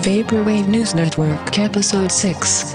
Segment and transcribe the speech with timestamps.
[0.00, 2.72] Vaporwave News Network, Episode 6.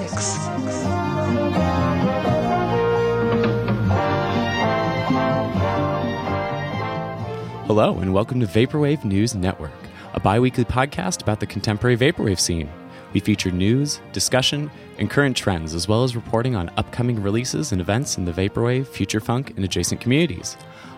[7.66, 9.72] Hello, and welcome to Vaporwave News Network,
[10.14, 12.70] a bi weekly podcast about the contemporary Vaporwave scene.
[13.12, 17.82] We feature news, discussion, and current trends, as well as reporting on upcoming releases and
[17.82, 20.58] events in the Vaporwave, Future Funk, and adjacent communities.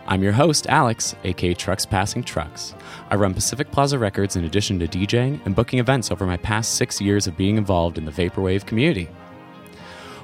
[0.10, 2.74] I'm your host, Alex, aka Trucks Passing Trucks.
[3.10, 6.76] I run Pacific Plaza Records in addition to DJing and booking events over my past
[6.76, 9.10] six years of being involved in the Vaporwave community.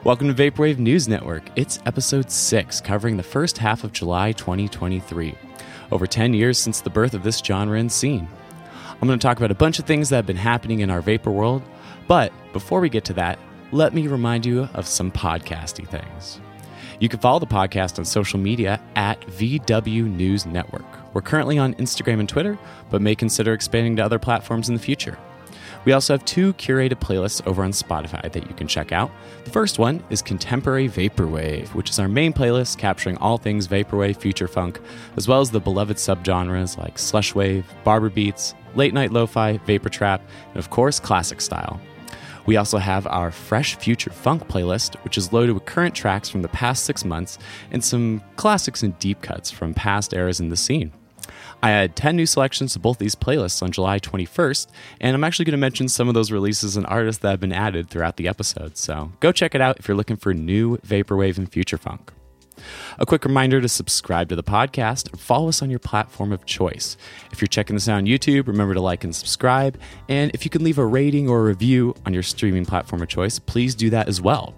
[0.05, 1.43] Welcome to Vaporwave News Network.
[1.57, 5.35] It's episode 6, covering the first half of July 2023.
[5.91, 8.29] Over 10 years since the birth of this genre and scene.
[9.01, 11.01] I'm going to talk about a bunch of things that have been happening in our
[11.01, 11.61] vapor world,
[12.07, 13.37] but before we get to that,
[13.73, 16.39] let me remind you of some podcasty things.
[17.03, 20.85] You can follow the podcast on social media at VW News Network.
[21.13, 22.57] We're currently on Instagram and Twitter,
[22.89, 25.17] but may consider expanding to other platforms in the future.
[25.83, 29.11] We also have two curated playlists over on Spotify that you can check out.
[29.43, 34.15] The first one is Contemporary Vaporwave, which is our main playlist capturing all things Vaporwave,
[34.15, 34.79] future funk,
[35.17, 40.21] as well as the beloved subgenres like Slushwave, Barber Beats, Late Night Lo-Fi, Vapor Trap,
[40.51, 41.81] and of course, Classic Style.
[42.45, 46.41] We also have our Fresh Future Funk playlist, which is loaded with current tracks from
[46.41, 47.37] the past six months
[47.71, 50.91] and some classics and deep cuts from past eras in the scene.
[51.61, 54.67] I had 10 new selections to both these playlists on July 21st,
[54.99, 57.53] and I'm actually going to mention some of those releases and artists that have been
[57.53, 58.77] added throughout the episode.
[58.77, 62.11] So go check it out if you're looking for new Vaporwave and Future Funk.
[62.99, 66.45] A quick reminder to subscribe to the podcast and follow us on your platform of
[66.45, 66.97] choice.
[67.31, 69.79] If you're checking this out on YouTube, remember to like and subscribe.
[70.09, 73.07] And if you can leave a rating or a review on your streaming platform of
[73.07, 74.53] choice, please do that as well.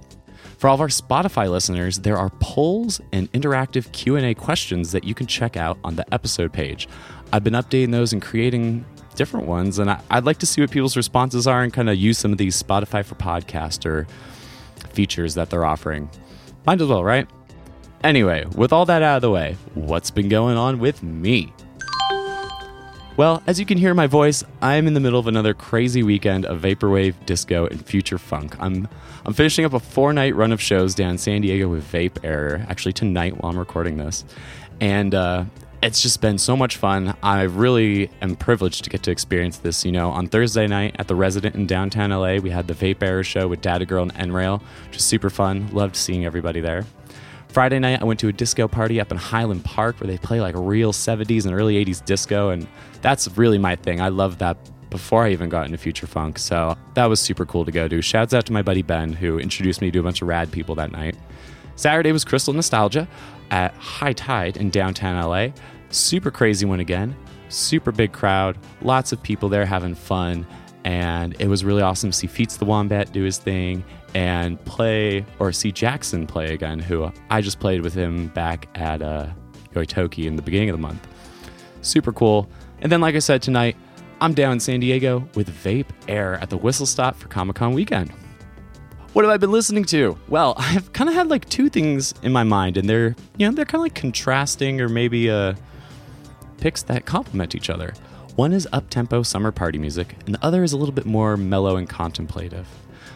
[0.58, 5.14] For all of our Spotify listeners, there are polls and interactive Q&A questions that you
[5.14, 6.88] can check out on the episode page.
[7.34, 10.72] I've been updating those and creating different ones, and I, would like to see what
[10.72, 14.08] people's responses are and kind of use some of these Spotify for Podcaster
[14.94, 16.10] features that they're offering.
[16.66, 17.28] Might as well, right?
[18.04, 21.54] Anyway, with all that out of the way, what's been going on with me?
[23.18, 26.46] Well, as you can hear my voice, I'm in the middle of another crazy weekend
[26.46, 28.56] of vaporwave, disco, and future funk.
[28.60, 28.90] I'm
[29.26, 32.94] I'm finishing up a four-night run of shows down in San Diego with Vaperror, actually
[32.94, 34.26] tonight while I'm recording this,
[34.82, 35.46] and uh,
[35.82, 37.16] it's just been so much fun.
[37.24, 39.86] I really am privileged to get to experience this.
[39.86, 43.24] You know, on Thursday night at the Resident in downtown LA, we had the Vaperror
[43.24, 45.70] show with Data Girl and N-Rail, which was super fun.
[45.72, 46.86] Loved seeing everybody there.
[47.56, 50.42] Friday night, I went to a disco party up in Highland Park where they play
[50.42, 52.68] like real 70s and early 80s disco, and
[53.02, 54.02] that's really my thing.
[54.02, 54.58] I love that
[54.90, 58.02] before I even got into Future Funk, so that was super cool to go to.
[58.02, 60.76] Shouts out to my buddy Ben, who introduced me to a bunch of rad people
[60.76, 61.16] that night.
[61.78, 63.08] Saturday was Crystal Nostalgia
[63.52, 65.54] at High Tide in downtown LA.
[65.92, 67.16] Super crazy one again,
[67.48, 70.46] super big crowd, lots of people there having fun,
[70.84, 73.82] and it was really awesome to see Feats the Wombat do his thing
[74.16, 79.02] and play or see Jackson play again, who I just played with him back at
[79.02, 79.28] uh,
[79.74, 81.06] Yoitoki in the beginning of the month.
[81.82, 82.50] Super cool.
[82.80, 83.76] And then, like I said, tonight
[84.22, 87.74] I'm down in San Diego with Vape Air at the Whistle Stop for Comic Con
[87.74, 88.10] weekend.
[89.12, 90.18] What have I been listening to?
[90.30, 93.54] Well, I've kind of had like two things in my mind, and they're you know
[93.54, 95.56] they're kind of like contrasting or maybe uh,
[96.58, 97.94] picks that complement each other.
[98.38, 101.36] One is up tempo summer party music, and the other is a little bit more
[101.36, 102.68] mellow and contemplative.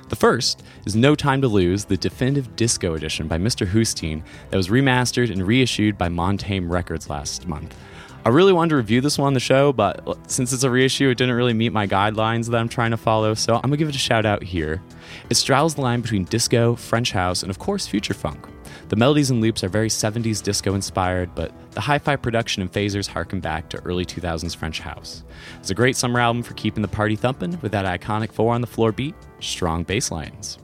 [0.10, 3.68] The first is No Time to Lose, the definitive disco edition by Mr.
[3.68, 7.76] Hoostein that was remastered and reissued by Montaigne Records last month.
[8.26, 11.10] I really wanted to review this one on the show, but since it's a reissue,
[11.10, 13.88] it didn't really meet my guidelines that I'm trying to follow, so I'm gonna give
[13.88, 14.82] it a shout out here.
[15.30, 18.48] It straddles the line between disco, French house, and of course, future funk.
[18.90, 22.72] The melodies and loops are very 70s disco inspired, but the hi fi production and
[22.72, 25.24] phasers harken back to early 2000s French house.
[25.60, 28.62] It's a great summer album for keeping the party thumping with that iconic four on
[28.62, 30.58] the floor beat, strong bass lines.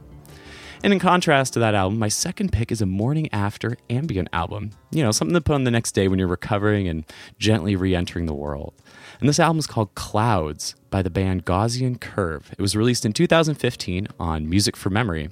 [0.84, 4.72] And in contrast to that album, my second pick is a morning after ambient album.
[4.90, 7.06] You know, something to put on the next day when you're recovering and
[7.38, 8.74] gently re entering the world.
[9.20, 12.52] And this album is called Clouds by the band Gaussian Curve.
[12.58, 15.30] It was released in 2015 on Music From Memory.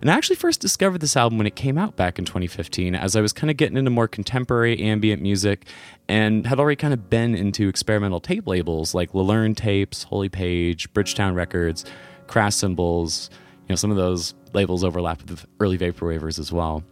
[0.00, 3.14] And I actually first discovered this album when it came out back in 2015 as
[3.14, 5.66] I was kind of getting into more contemporary ambient music
[6.08, 10.92] and had already kind of been into experimental tape labels like Lalerne Tapes, Holy Page,
[10.92, 11.84] Bridgetown Records,
[12.26, 13.30] Crash Symbols.
[13.62, 16.82] You know, some of those labels overlap with the early vaporwavers as well.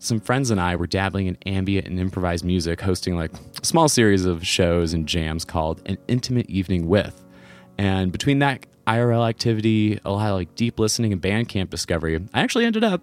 [0.00, 3.88] Some friends and I were dabbling in ambient and improvised music, hosting like a small
[3.88, 7.24] series of shows and jams called An Intimate Evening With.
[7.78, 12.40] And between that IRL activity, a lot of like deep listening and Bandcamp discovery, I
[12.40, 13.02] actually ended up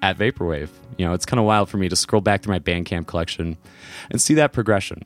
[0.00, 0.70] at Vaporwave.
[0.96, 3.56] You know, it's kind of wild for me to scroll back through my Bandcamp collection
[4.10, 5.02] and see that progression.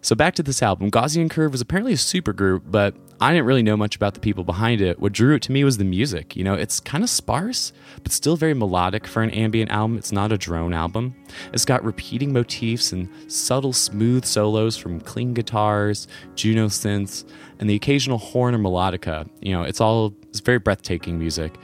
[0.00, 3.62] So back to this album, Gaussian Curve was apparently a supergroup, but I didn't really
[3.62, 4.98] know much about the people behind it.
[4.98, 6.34] What drew it to me was the music.
[6.34, 7.72] You know, it's kind of sparse,
[8.02, 9.96] but still very melodic for an ambient album.
[9.96, 11.14] It's not a drone album.
[11.52, 17.24] It's got repeating motifs and subtle, smooth solos from clean guitars, Juno synths,
[17.60, 19.30] and the occasional horn or melodica.
[19.40, 21.54] You know, it's all it's very breathtaking music.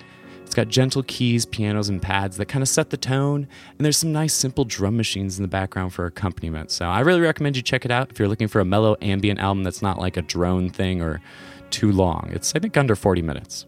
[0.49, 3.47] It's got gentle keys, pianos, and pads that kind of set the tone,
[3.77, 6.71] and there's some nice simple drum machines in the background for accompaniment.
[6.71, 9.41] So I really recommend you check it out if you're looking for a mellow ambient
[9.41, 11.21] album that's not like a drone thing or
[11.69, 12.31] too long.
[12.33, 13.67] It's, I think, under 40 minutes.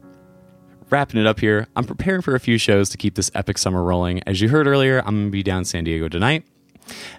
[0.88, 3.84] Wrapping it up here, I'm preparing for a few shows to keep this epic summer
[3.84, 4.22] rolling.
[4.26, 6.46] As you heard earlier, I'm going to be down in San Diego tonight.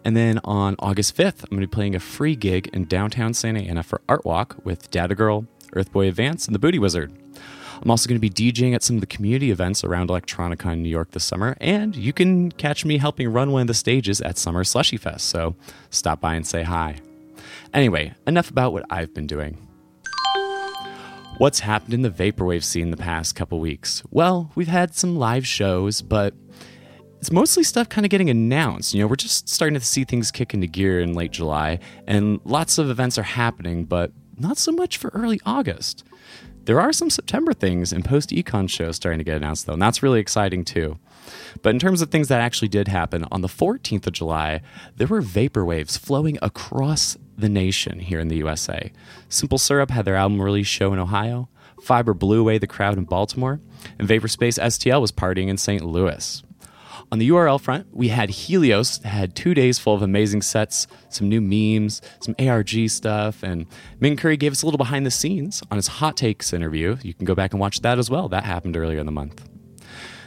[0.03, 3.35] And then on August 5th, I'm going to be playing a free gig in downtown
[3.35, 7.11] Santa Ana for Art Walk with Data Girl, Earthboy Advance, and the Booty Wizard.
[7.81, 10.83] I'm also going to be DJing at some of the community events around Electronicon in
[10.83, 14.21] New York this summer, and you can catch me helping run one of the stages
[14.21, 15.55] at Summer Slushy Fest, so
[15.89, 16.97] stop by and say hi.
[17.73, 19.57] Anyway, enough about what I've been doing.
[21.37, 24.03] What's happened in the vaporwave scene the past couple weeks?
[24.11, 26.35] Well, we've had some live shows, but
[27.17, 28.93] it's mostly stuff kind of getting announced.
[28.93, 32.39] You know, we're just starting to see things kick into gear in late July, and
[32.45, 36.03] lots of events are happening, but not so much for early August.
[36.65, 39.81] There are some September things and post econ shows starting to get announced, though, and
[39.81, 40.99] that's really exciting too.
[41.61, 44.61] But in terms of things that actually did happen, on the 14th of July,
[44.95, 48.91] there were vapor waves flowing across the nation here in the USA.
[49.29, 51.49] Simple Syrup had their album release show in Ohio,
[51.81, 53.59] Fiber blew away the crowd in Baltimore,
[53.97, 55.83] and Vapor Space STL was partying in St.
[55.83, 56.43] Louis.
[57.11, 61.27] On the URL front, we had Helios had two days full of amazing sets, some
[61.27, 63.65] new memes, some ARG stuff, and
[63.99, 66.95] Ming Curry gave us a little behind the scenes on his Hot Takes interview.
[67.03, 68.29] You can go back and watch that as well.
[68.29, 69.43] That happened earlier in the month.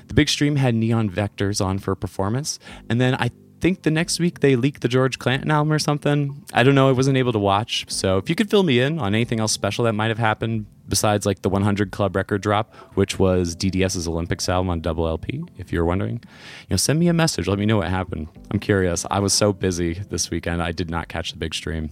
[0.09, 2.59] The big stream had Neon Vectors on for a performance,
[2.91, 3.31] and then I
[3.65, 6.45] think the next week they leaked the George Clanton album or something.
[6.53, 6.91] I don't know.
[6.91, 7.87] I wasn't able to watch.
[7.89, 10.67] So if you could fill me in on anything else special that might have happened
[10.87, 15.43] besides like the 100 Club record drop, which was DDS's Olympics album on double LP,
[15.57, 17.49] if you're wondering, you know, send me a message.
[17.49, 18.29] Let me know what happened.
[18.51, 19.07] I'm curious.
[19.11, 20.63] I was so busy this weekend.
[20.63, 21.91] I did not catch the big stream.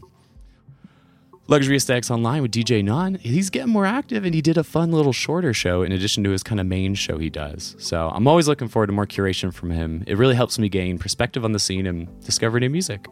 [1.53, 4.91] Luxury Aesthetics Online with DJ Non, he's getting more active and he did a fun
[4.91, 7.77] little shorter show in addition to his kind of main show he does.
[7.79, 10.03] So I'm always looking forward to more curation from him.
[10.07, 13.07] It really helps me gain perspective on the scene and discover new music.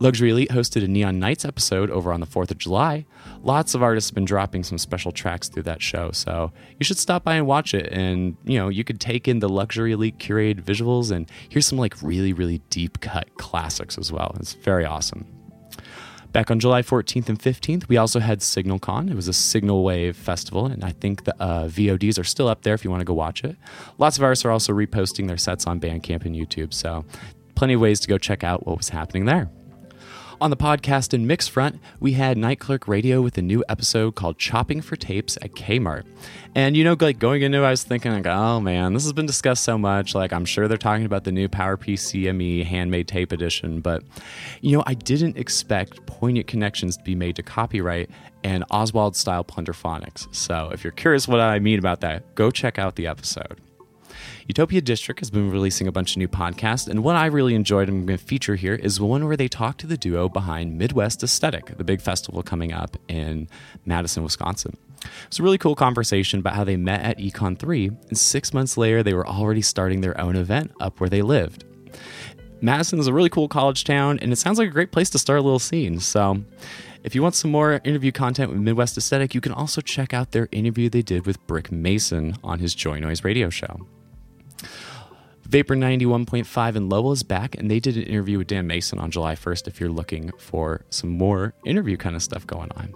[0.00, 3.06] Luxury Elite hosted a Neon Nights episode over on the 4th of July.
[3.42, 6.98] Lots of artists have been dropping some special tracks through that show, so you should
[6.98, 7.92] stop by and watch it.
[7.92, 11.78] And, you know, you could take in the Luxury Elite curated visuals and hear some
[11.78, 14.34] like really, really deep cut classics as well.
[14.40, 15.26] It's very awesome.
[16.36, 19.10] Back on July 14th and 15th, we also had SignalCon.
[19.10, 22.60] It was a Signal Wave festival, and I think the uh, VODs are still up
[22.60, 23.56] there if you want to go watch it.
[23.96, 27.06] Lots of artists are also reposting their sets on Bandcamp and YouTube, so
[27.54, 29.48] plenty of ways to go check out what was happening there.
[30.38, 34.16] On the podcast and mix front, we had Night Clerk Radio with a new episode
[34.16, 36.04] called Chopping for Tapes at Kmart.
[36.54, 39.14] And you know, like going into it, I was thinking, like, oh man, this has
[39.14, 40.14] been discussed so much.
[40.14, 44.02] Like, I'm sure they're talking about the new PowerPC CME handmade tape edition, but
[44.60, 48.10] you know, I didn't expect poignant connections to be made to copyright
[48.44, 50.34] and Oswald style plunderphonics.
[50.34, 53.58] So if you're curious what I mean about that, go check out the episode.
[54.48, 57.88] Utopia District has been releasing a bunch of new podcasts, and one I really enjoyed
[57.88, 60.78] and I'm going to feature here is one where they talk to the duo behind
[60.78, 63.48] Midwest Aesthetic, the big festival coming up in
[63.84, 64.76] Madison, Wisconsin.
[65.26, 68.76] It's a really cool conversation about how they met at Econ 3, and six months
[68.76, 71.64] later, they were already starting their own event up where they lived.
[72.60, 75.18] Madison is a really cool college town, and it sounds like a great place to
[75.18, 75.98] start a little scene.
[75.98, 76.44] So,
[77.02, 80.30] if you want some more interview content with Midwest Aesthetic, you can also check out
[80.30, 83.88] their interview they did with Brick Mason on his Joy Noise radio show.
[85.48, 89.12] Vapor 91.5 in Lowell is back, and they did an interview with Dan Mason on
[89.12, 92.92] July 1st if you're looking for some more interview kind of stuff going on.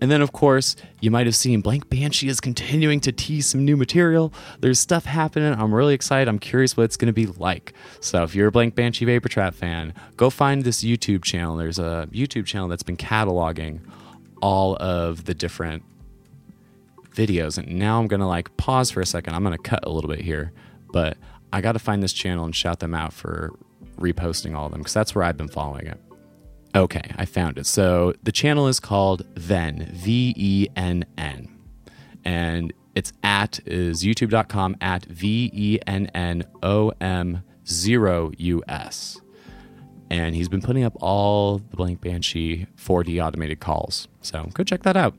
[0.00, 3.64] And then, of course, you might have seen Blank Banshee is continuing to tease some
[3.64, 4.34] new material.
[4.60, 5.54] There's stuff happening.
[5.54, 6.28] I'm really excited.
[6.28, 7.72] I'm curious what it's going to be like.
[8.00, 11.56] So, if you're a Blank Banshee Vapor Trap fan, go find this YouTube channel.
[11.56, 13.80] There's a YouTube channel that's been cataloging
[14.42, 15.84] all of the different
[17.14, 17.58] videos.
[17.58, 19.34] And now I'm going to like pause for a second.
[19.34, 20.52] I'm going to cut a little bit here
[20.94, 21.18] but
[21.52, 23.52] I got to find this channel and shout them out for
[23.98, 26.00] reposting all of them because that's where I've been following it.
[26.72, 27.66] Okay, I found it.
[27.66, 31.48] So the channel is called Venn, V E N N.
[32.24, 39.20] And it's at is youtube.com at V E N N O M 0 US.
[40.10, 44.06] And he's been putting up all the Blank Banshee 4D automated calls.
[44.20, 45.16] So go check that out.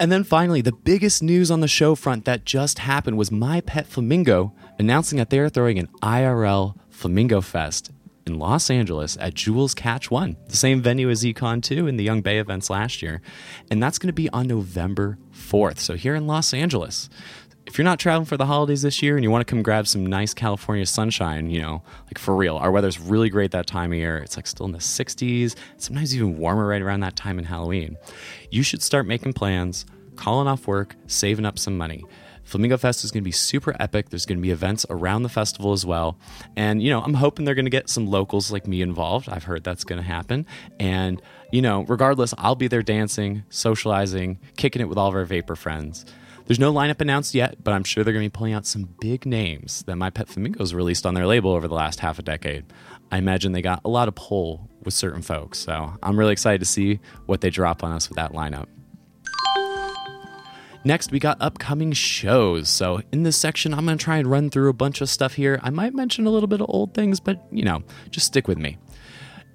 [0.00, 3.60] And then finally, the biggest news on the show front that just happened was My
[3.60, 7.90] Pet Flamingo announcing that they are throwing an IRL Flamingo Fest
[8.24, 12.04] in Los Angeles at Jewel's Catch 1, the same venue as Econ 2 and the
[12.04, 13.20] Yung Bae events last year.
[13.70, 15.78] And that's going to be on November 4th.
[15.78, 17.08] So here in Los Angeles.
[17.68, 19.86] If you're not traveling for the holidays this year and you want to come grab
[19.86, 23.92] some nice California sunshine, you know, like for real, our weather's really great that time
[23.92, 24.16] of year.
[24.16, 27.98] It's like still in the 60s, sometimes even warmer right around that time in Halloween.
[28.50, 29.84] You should start making plans,
[30.16, 32.06] calling off work, saving up some money.
[32.42, 34.08] Flamingo Fest is going to be super epic.
[34.08, 36.18] There's going to be events around the festival as well.
[36.56, 39.28] And, you know, I'm hoping they're going to get some locals like me involved.
[39.28, 40.46] I've heard that's going to happen.
[40.80, 41.20] And,
[41.52, 45.54] you know, regardless, I'll be there dancing, socializing, kicking it with all of our vapor
[45.54, 46.06] friends.
[46.48, 48.88] There's no lineup announced yet, but I'm sure they're going to be pulling out some
[49.00, 52.22] big names that My Pet Flamingos released on their label over the last half a
[52.22, 52.64] decade.
[53.12, 56.60] I imagine they got a lot of pull with certain folks, so I'm really excited
[56.60, 58.64] to see what they drop on us with that lineup.
[60.84, 62.70] Next, we got upcoming shows.
[62.70, 65.34] So, in this section, I'm going to try and run through a bunch of stuff
[65.34, 65.60] here.
[65.62, 68.56] I might mention a little bit of old things, but you know, just stick with
[68.56, 68.78] me.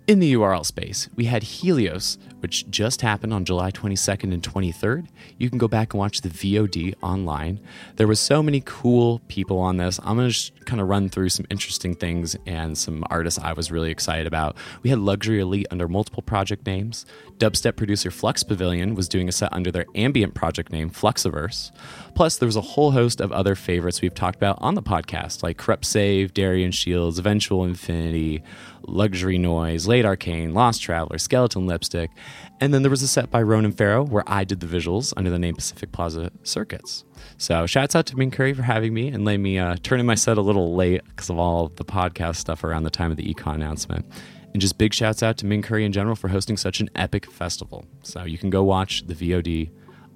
[0.05, 5.07] In the URL space, we had Helios, which just happened on July 22nd and 23rd.
[5.37, 7.61] You can go back and watch the VOD online.
[7.95, 10.01] There was so many cool people on this.
[10.03, 13.71] I'm going to kind of run through some interesting things and some artists I was
[13.71, 14.57] really excited about.
[14.81, 17.05] We had Luxury Elite under multiple project names.
[17.37, 21.71] Dubstep producer Flux Pavilion was doing a set under their ambient project name Fluxiverse.
[22.13, 25.43] Plus, there was a whole host of other favorites we've talked about on the podcast,
[25.43, 28.43] like Corrupt Save, Darian Shields, Eventual Infinity,
[28.87, 32.11] Luxury Noise, Late Arcane, Lost Traveler, Skeleton Lipstick,
[32.59, 35.29] and then there was a set by Ronan Farrow where I did the visuals under
[35.29, 37.03] the name Pacific Plaza Circuits.
[37.37, 40.05] So shouts out to Ming Curry for having me and letting me uh, turn in
[40.05, 43.17] my set a little late because of all the podcast stuff around the time of
[43.17, 44.05] the econ announcement.
[44.53, 47.29] And just big shouts out to Ming Curry in general for hosting such an epic
[47.31, 47.85] festival.
[48.03, 49.71] So you can go watch the VOD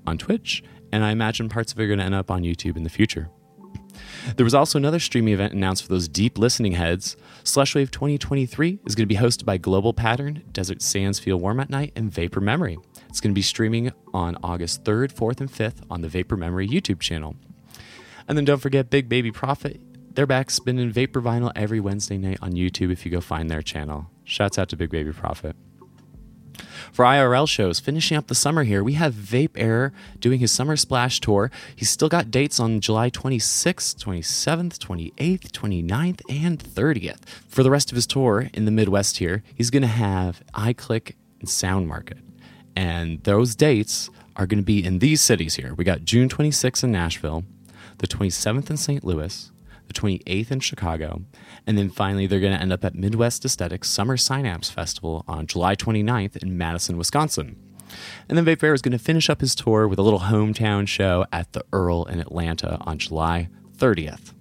[0.05, 2.77] on Twitch, and I imagine parts of it are going to end up on YouTube
[2.77, 3.29] in the future.
[4.35, 7.17] There was also another streaming event announced for those deep listening heads.
[7.43, 11.69] Slushwave 2023 is going to be hosted by Global Pattern, Desert Sands Feel Warm at
[11.69, 12.77] Night, and Vapor Memory.
[13.09, 16.67] It's going to be streaming on August 3rd, 4th, and 5th on the Vapor Memory
[16.67, 17.35] YouTube channel.
[18.27, 19.79] And then don't forget Big Baby Prophet.
[20.13, 23.61] They're back spinning Vapor Vinyl every Wednesday night on YouTube if you go find their
[23.61, 24.09] channel.
[24.23, 25.55] Shouts out to Big Baby Prophet.
[26.91, 31.19] For IRL shows, finishing up the summer here, we have Vaperror doing his Summer Splash
[31.19, 31.51] tour.
[31.75, 37.19] He's still got dates on July 26th, 27th, 28th, 29th, and 30th.
[37.47, 41.13] For the rest of his tour in the Midwest here, he's going to have iClick
[41.39, 42.17] and Sound Market.
[42.75, 45.73] And those dates are going to be in these cities here.
[45.73, 47.43] We got June 26th in Nashville,
[47.97, 49.03] the 27th in St.
[49.03, 49.51] Louis,
[49.87, 51.21] the 28th in Chicago,
[51.65, 55.47] and then finally they're going to end up at Midwest Aesthetics Summer Synapse Festival on
[55.47, 57.55] July 29th in Madison, Wisconsin.
[58.27, 61.25] And then Vaperror is going to finish up his tour with a little hometown show
[61.31, 64.33] at the Earl in Atlanta on July 30th.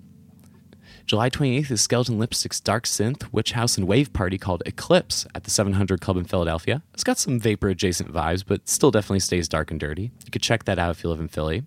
[1.06, 5.44] July 28th is Skeleton Lipstick's Dark Synth, Witch House, and Wave Party called Eclipse at
[5.44, 6.82] the 700 Club in Philadelphia.
[6.94, 10.10] It's got some vapor adjacent vibes, but still definitely stays dark and dirty.
[10.24, 11.62] You could check that out if you live in Philly.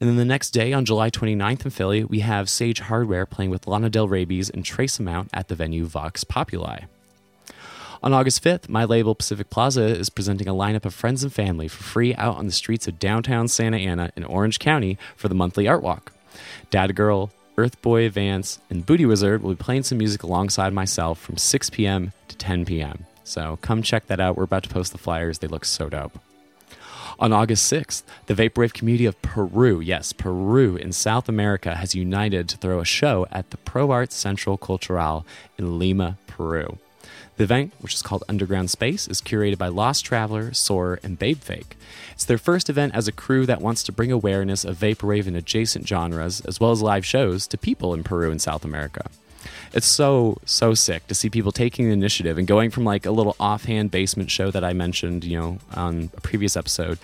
[0.00, 3.50] And then the next day, on July 29th in Philly, we have Sage Hardware playing
[3.50, 6.80] with Lana Del Rabies and Trace Amount at the venue Vox Populi.
[8.02, 11.68] On August 5th, my label Pacific Plaza is presenting a lineup of friends and family
[11.68, 15.36] for free out on the streets of downtown Santa Ana in Orange County for the
[15.36, 16.12] monthly art walk.
[16.70, 21.36] Data Girl, Earthboy Advance, and Booty Wizard will be playing some music alongside myself from
[21.36, 22.12] 6 p.m.
[22.26, 23.06] to 10 p.m.
[23.22, 24.36] So come check that out.
[24.36, 25.38] We're about to post the flyers.
[25.38, 26.18] They look so dope.
[27.22, 32.48] On August 6th, the Vaporwave community of Peru, yes, Peru in South America, has united
[32.48, 35.24] to throw a show at the Pro Arts Central Cultural
[35.56, 36.78] in Lima, Peru.
[37.36, 41.76] The event, which is called Underground Space, is curated by Lost Traveler, Soar, and Babefake.
[42.10, 45.36] It's their first event as a crew that wants to bring awareness of Vaporwave and
[45.36, 49.08] adjacent genres, as well as live shows, to people in Peru and South America.
[49.72, 53.10] It's so, so sick to see people taking the initiative and going from like a
[53.10, 56.98] little offhand basement show that I mentioned, you know, on a previous episode,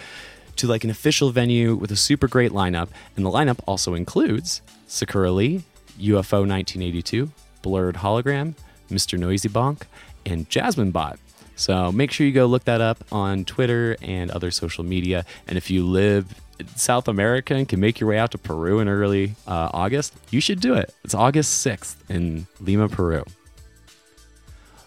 [0.57, 2.89] to like an official venue with a super great lineup.
[3.17, 5.63] And the lineup also includes Sakura Lee,
[5.99, 7.31] UFO 1982,
[7.63, 8.55] Blurred Hologram,
[8.91, 9.19] Mr.
[9.19, 9.83] Noisy Bonk,
[10.27, 11.19] and Jasmine Bot.
[11.57, 15.25] So make sure you go look that up on Twitter and other social media.
[15.49, 16.41] And if you live
[16.77, 20.41] South America and can make your way out to Peru in early uh, August, you
[20.41, 20.95] should do it.
[21.05, 23.25] It's August 6th in Lima, Peru.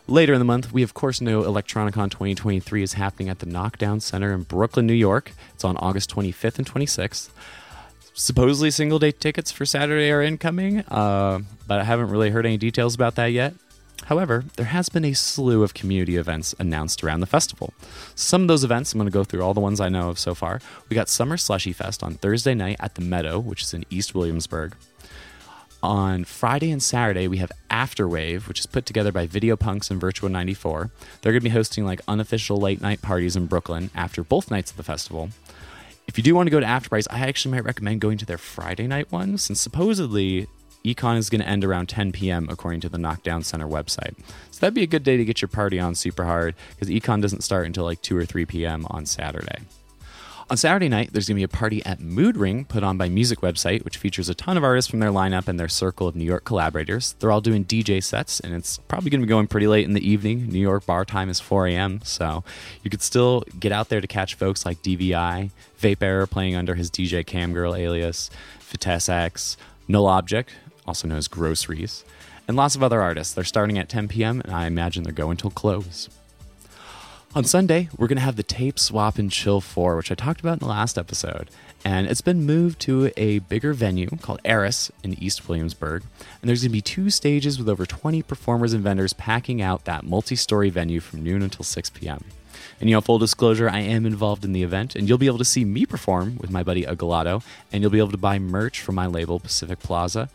[0.07, 3.99] Later in the month, we of course know Electronicon 2023 is happening at the Knockdown
[4.01, 5.31] Center in Brooklyn, New York.
[5.53, 7.29] It's on August 25th and 26th.
[8.13, 12.57] Supposedly, single day tickets for Saturday are incoming, uh, but I haven't really heard any
[12.57, 13.53] details about that yet.
[14.05, 17.73] However, there has been a slew of community events announced around the festival.
[18.15, 20.19] Some of those events, I'm going to go through all the ones I know of
[20.19, 20.59] so far.
[20.89, 24.13] We got Summer Slushy Fest on Thursday night at the Meadow, which is in East
[24.13, 24.75] Williamsburg.
[25.83, 29.99] On Friday and Saturday, we have Afterwave, which is put together by Video Punks and
[29.99, 30.91] Virtual 94.
[31.21, 34.69] They're going to be hosting like unofficial late night parties in Brooklyn after both nights
[34.69, 35.29] of the festival.
[36.07, 38.37] If you do want to go to Afterparties, I actually might recommend going to their
[38.37, 40.47] Friday night one, since supposedly
[40.83, 42.47] Econ is going to end around 10 p.m.
[42.49, 44.15] according to the Knockdown Center website.
[44.51, 47.21] So that'd be a good day to get your party on super hard because Econ
[47.21, 48.85] doesn't start until like 2 or 3 p.m.
[48.89, 49.59] on Saturday.
[50.51, 53.07] On Saturday night, there's going to be a party at Mood Ring put on by
[53.07, 56.15] Music Website, which features a ton of artists from their lineup and their circle of
[56.17, 57.15] New York collaborators.
[57.19, 59.93] They're all doing DJ sets, and it's probably going to be going pretty late in
[59.93, 60.49] the evening.
[60.49, 62.43] New York bar time is 4 a.m., so
[62.83, 66.91] you could still get out there to catch folks like DVI, Vaperror playing under his
[66.91, 69.55] DJ Camgirl alias, Vitesse X,
[69.87, 70.53] Null Object,
[70.85, 72.03] also known as Groceries,
[72.47, 73.33] and lots of other artists.
[73.33, 76.09] They're starting at 10 p.m., and I imagine they're going till close.
[77.33, 80.41] On Sunday, we're going to have the Tape Swap and Chill 4, which I talked
[80.41, 81.49] about in the last episode.
[81.85, 86.03] And it's been moved to a bigger venue called Eris in East Williamsburg.
[86.41, 89.85] And there's going to be two stages with over 20 performers and vendors packing out
[89.85, 92.25] that multi story venue from noon until 6 p.m.
[92.81, 95.37] And you know, full disclosure, I am involved in the event, and you'll be able
[95.37, 98.81] to see me perform with my buddy Agalato, and you'll be able to buy merch
[98.81, 100.29] from my label, Pacific Plaza.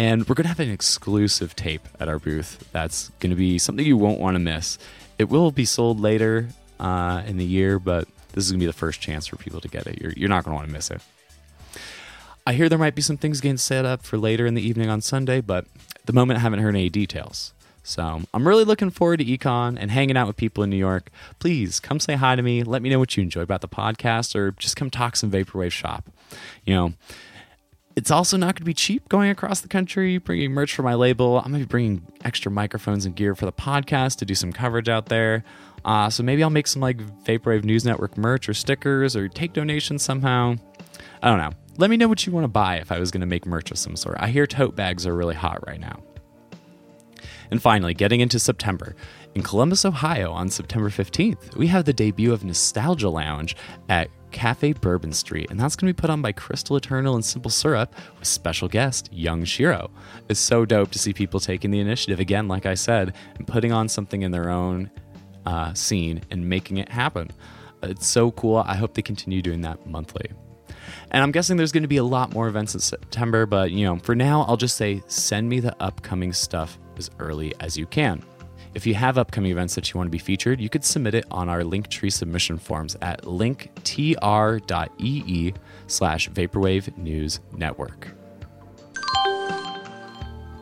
[0.00, 3.58] And we're going to have an exclusive tape at our booth that's going to be
[3.58, 4.78] something you won't want to miss.
[5.18, 8.66] It will be sold later uh, in the year, but this is going to be
[8.66, 10.00] the first chance for people to get it.
[10.00, 11.02] You're, you're not going to want to miss it.
[12.46, 14.88] I hear there might be some things getting set up for later in the evening
[14.88, 17.52] on Sunday, but at the moment I haven't heard any details.
[17.82, 21.10] So I'm really looking forward to Econ and hanging out with people in New York.
[21.40, 22.62] Please come say hi to me.
[22.62, 25.72] Let me know what you enjoy about the podcast, or just come talk some vaporwave
[25.72, 26.08] shop.
[26.64, 26.92] You know,
[28.00, 30.94] it's also not going to be cheap going across the country, bringing merch for my
[30.94, 31.36] label.
[31.36, 34.54] I'm going to be bringing extra microphones and gear for the podcast to do some
[34.54, 35.44] coverage out there.
[35.84, 39.52] Uh, so maybe I'll make some like Vaporwave News Network merch or stickers or take
[39.52, 40.56] donations somehow.
[41.22, 41.50] I don't know.
[41.76, 43.70] Let me know what you want to buy if I was going to make merch
[43.70, 44.16] of some sort.
[44.18, 46.02] I hear tote bags are really hot right now.
[47.50, 48.96] And finally, getting into September.
[49.34, 53.56] In Columbus, Ohio, on September 15th, we have the debut of Nostalgia Lounge
[53.90, 57.24] at Cafe Bourbon Street, and that's going to be put on by Crystal Eternal and
[57.24, 59.90] Simple Syrup with special guest Young Shiro.
[60.28, 63.72] It's so dope to see people taking the initiative again, like I said, and putting
[63.72, 64.90] on something in their own
[65.46, 67.30] uh, scene and making it happen.
[67.82, 68.58] It's so cool.
[68.58, 70.30] I hope they continue doing that monthly.
[71.10, 73.84] And I'm guessing there's going to be a lot more events in September, but you
[73.84, 77.86] know, for now, I'll just say send me the upcoming stuff as early as you
[77.86, 78.22] can.
[78.72, 81.24] If you have upcoming events that you want to be featured, you could submit it
[81.30, 83.74] on our Linktree submission forms at linktr.ee
[85.88, 88.08] slash Vaporwave News Network.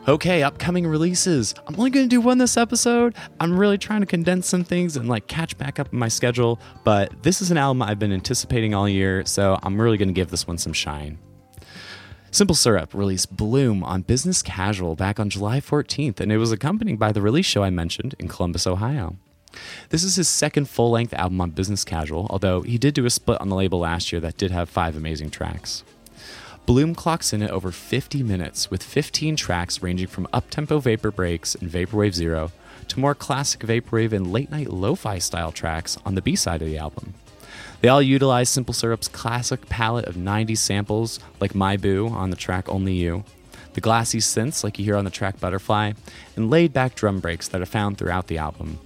[0.09, 1.55] Okay, upcoming releases.
[1.67, 3.15] I'm only going to do one this episode.
[3.41, 6.59] I'm really trying to condense some things and like catch back up in my schedule,
[6.85, 10.15] but this is an album I've been anticipating all year, so I'm really going to
[10.15, 11.19] give this one some shine.
[12.31, 16.99] Simple Syrup released Bloom on Business Casual back on July 14th, and it was accompanied
[16.99, 19.17] by the release show I mentioned in Columbus, Ohio.
[19.89, 23.11] This is his second full length album on Business Casual, although he did do a
[23.11, 25.85] split on the label last year that did have five amazing tracks.
[26.67, 31.55] Bloom clocks in at over 50 minutes, with 15 tracks ranging from uptempo vapor breaks
[31.55, 32.53] and Vaporwave Zero
[32.89, 36.61] to more classic Vaporwave and late night lo fi style tracks on the B side
[36.61, 37.15] of the album.
[37.81, 42.37] They all utilize Simple Syrup's classic palette of 90s samples, like My Boo on the
[42.37, 43.25] track Only You,
[43.75, 45.93] the glassy synths like you hear on the track Butterfly,
[46.35, 48.81] and laid back drum breaks that are found throughout the album.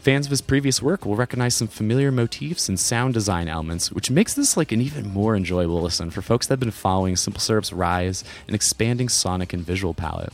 [0.00, 4.10] Fans of his previous work will recognize some familiar motifs and sound design elements, which
[4.10, 7.40] makes this like an even more enjoyable listen for folks that have been following Simple
[7.40, 10.32] Syrup's rise and expanding sonic and visual palette.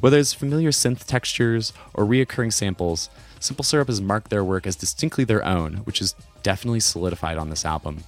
[0.00, 3.08] Whether it's familiar synth textures or reoccurring samples,
[3.40, 7.50] Simple Syrup has marked their work as distinctly their own, which is definitely solidified on
[7.50, 8.04] this album.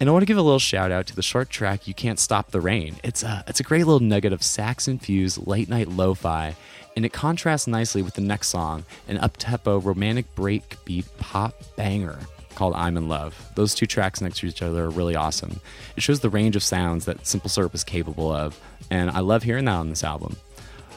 [0.00, 2.18] And I want to give a little shout out to the short track "You Can't
[2.18, 6.56] Stop the Rain." It's a it's a great little nugget of sax-infused late night lo-fi,
[6.96, 12.18] and it contrasts nicely with the next song, an up-tempo romantic breakbeat pop banger
[12.56, 15.60] called "I'm in Love." Those two tracks next to each other are really awesome.
[15.96, 19.44] It shows the range of sounds that Simple Syrup is capable of, and I love
[19.44, 20.36] hearing that on this album.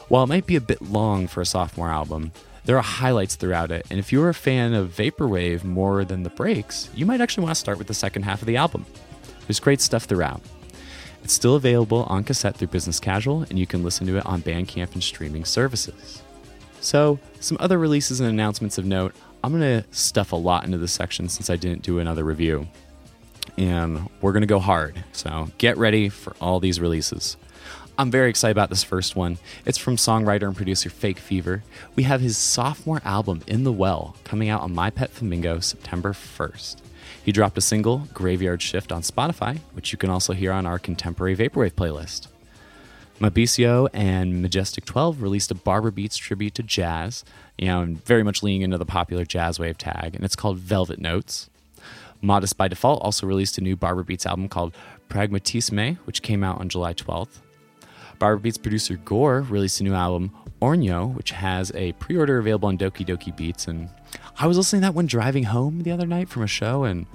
[0.08, 2.32] While it might be a bit long for a sophomore album,
[2.66, 6.30] there are highlights throughout it, and if you're a fan of Vaporwave more than the
[6.30, 8.84] breaks, you might actually want to start with the second half of the album.
[9.46, 10.40] There's great stuff throughout.
[11.22, 14.42] It's still available on cassette through Business Casual, and you can listen to it on
[14.42, 16.22] Bandcamp and streaming services.
[16.80, 19.14] So, some other releases and announcements of note.
[19.44, 22.66] I'm going to stuff a lot into this section since I didn't do another review.
[23.56, 25.04] And we're going to go hard.
[25.12, 27.36] So, get ready for all these releases.
[27.98, 29.38] I'm very excited about this first one.
[29.64, 31.64] It's from songwriter and producer Fake Fever.
[31.94, 36.12] We have his sophomore album, In the Well, coming out on My Pet Flamingo September
[36.12, 36.76] 1st.
[37.24, 40.78] He dropped a single, Graveyard Shift, on Spotify, which you can also hear on our
[40.78, 42.28] contemporary Vaporwave playlist.
[43.18, 47.24] Mabicio and Majestic 12 released a Barber Beats tribute to jazz,
[47.56, 50.58] you know, and very much leaning into the popular jazz wave tag, and it's called
[50.58, 51.48] Velvet Notes.
[52.20, 54.74] Modest by Default also released a new Barber Beats album called
[55.08, 57.40] Pragmatisme, which came out on July 12th.
[58.18, 62.68] Barber Beats producer Gore released a new album, Ornio, which has a pre order available
[62.68, 63.68] on Doki Doki Beats.
[63.68, 63.88] And
[64.38, 67.06] I was listening to that when driving home the other night from a show, and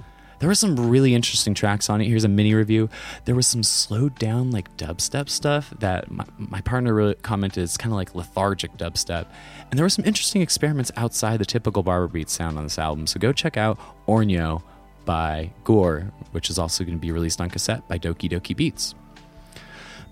[0.42, 2.08] there were some really interesting tracks on it.
[2.08, 2.88] Here's a mini review.
[3.26, 7.76] There was some slowed down, like dubstep stuff that my, my partner really commented is
[7.76, 9.26] kind of like lethargic dubstep.
[9.70, 13.06] And there were some interesting experiments outside the typical Barber Beats sound on this album.
[13.06, 14.62] So go check out Ornio
[15.04, 18.96] by Gore, which is also going to be released on cassette by Doki Doki Beats.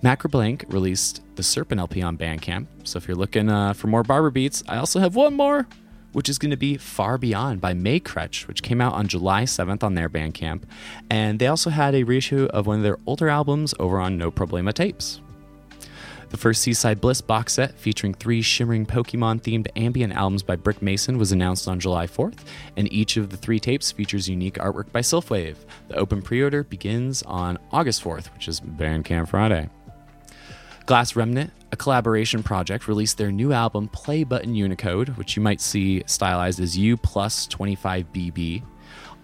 [0.03, 2.67] Macroblank released the Serpent LP on Bandcamp.
[2.85, 5.67] So if you're looking uh, for more Barber Beats, I also have one more
[6.13, 9.83] which is going to be Far Beyond by Maykretch, which came out on July 7th
[9.83, 10.63] on their Bandcamp.
[11.09, 14.31] And they also had a reissue of one of their older albums over on No
[14.31, 15.21] Problema Tapes.
[16.31, 20.81] The first Seaside Bliss box set, featuring three shimmering Pokemon themed ambient albums by Brick
[20.81, 22.39] Mason, was announced on July 4th,
[22.77, 25.57] and each of the three tapes features unique artwork by Sylphwave.
[25.89, 29.71] The open pre order begins on August 4th, which is Bandcamp Friday.
[30.91, 35.61] Glass Remnant, a collaboration project, released their new album Play Button Unicode, which you might
[35.61, 38.65] see stylized as U plus 25BB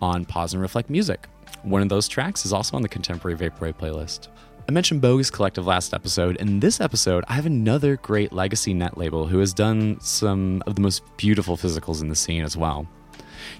[0.00, 1.26] on Pause and Reflect Music.
[1.64, 4.28] One of those tracks is also on the Contemporary Vaporwave playlist.
[4.68, 6.36] I mentioned Bogus Collective last episode.
[6.36, 10.76] In this episode, I have another great legacy net label who has done some of
[10.76, 12.86] the most beautiful physicals in the scene as well.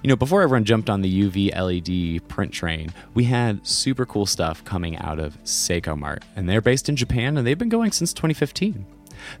[0.03, 4.25] You know, before everyone jumped on the UV LED print train, we had super cool
[4.25, 7.91] stuff coming out of Seiko Mart, and they're based in Japan and they've been going
[7.91, 8.85] since 2015.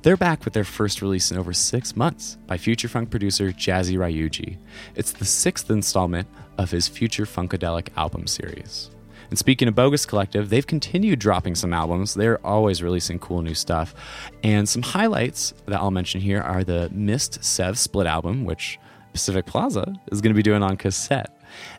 [0.01, 3.97] They're back with their first release in over six months by future funk producer Jazzy
[3.97, 4.57] Ryuji.
[4.95, 8.89] It's the sixth installment of his Future Funkadelic album series.
[9.29, 12.13] And speaking of Bogus Collective, they've continued dropping some albums.
[12.13, 13.93] They're always releasing cool new stuff.
[14.41, 18.79] And some highlights that I'll mention here are the Mist Sev split album, which
[19.17, 21.35] Pacific Plaza is going to be doing on cassette.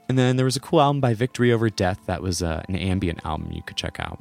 [0.08, 2.74] And then there was a cool album by Victory Over Death that was uh, an
[2.74, 4.20] ambient album you could check out.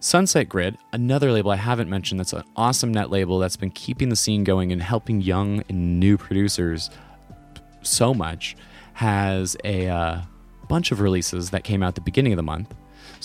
[0.00, 4.08] Sunset Grid, another label I haven't mentioned that's an awesome net label that's been keeping
[4.08, 6.88] the scene going and helping young and new producers
[7.82, 8.56] so much,
[8.94, 10.22] has a uh,
[10.70, 12.74] bunch of releases that came out the beginning of the month.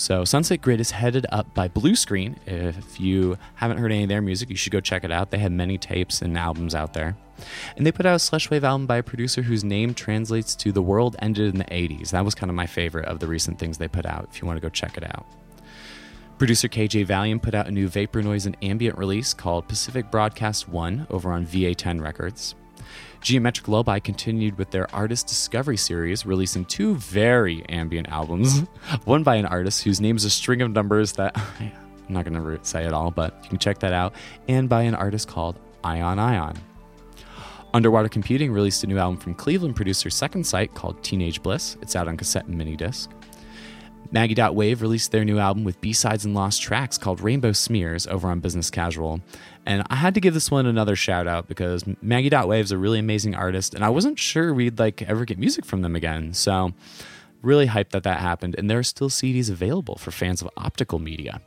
[0.01, 2.39] So Sunset Grid is headed up by Blue Screen.
[2.47, 5.29] If you haven't heard any of their music, you should go check it out.
[5.29, 7.15] They have many tapes and albums out there.
[7.77, 10.71] And they put out a slush wave album by a producer whose name translates to
[10.71, 12.09] The World Ended in the 80s.
[12.09, 14.47] That was kind of my favorite of the recent things they put out, if you
[14.47, 15.27] want to go check it out.
[16.39, 20.67] Producer KJ Valium put out a new vapor noise and ambient release called Pacific Broadcast
[20.67, 22.55] 1 over on VA10 Records.
[23.21, 28.59] Geometric Lullaby continued with their artist discovery series, releasing two very ambient albums.
[29.05, 31.71] One by an artist whose name is a string of numbers that I'm
[32.09, 34.15] not going to say it all, but you can check that out,
[34.47, 36.57] and by an artist called Ion Ion.
[37.73, 41.77] Underwater Computing released a new album from Cleveland producer Second Sight called Teenage Bliss.
[41.81, 43.09] It's out on cassette and mini disc.
[44.13, 48.41] Maggie.wave released their new album with B-sides and lost tracks called Rainbow Smears over on
[48.41, 49.21] Business Casual.
[49.71, 52.99] And I had to give this one another shout out because Maggie.wave is a really
[52.99, 56.33] amazing artist and I wasn't sure we'd like ever get music from them again.
[56.33, 56.73] So
[57.41, 60.99] really hyped that that happened and there are still CDs available for fans of optical
[60.99, 61.39] media.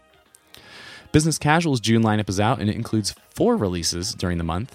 [1.12, 4.74] Business Casual's June lineup is out and it includes four releases during the month.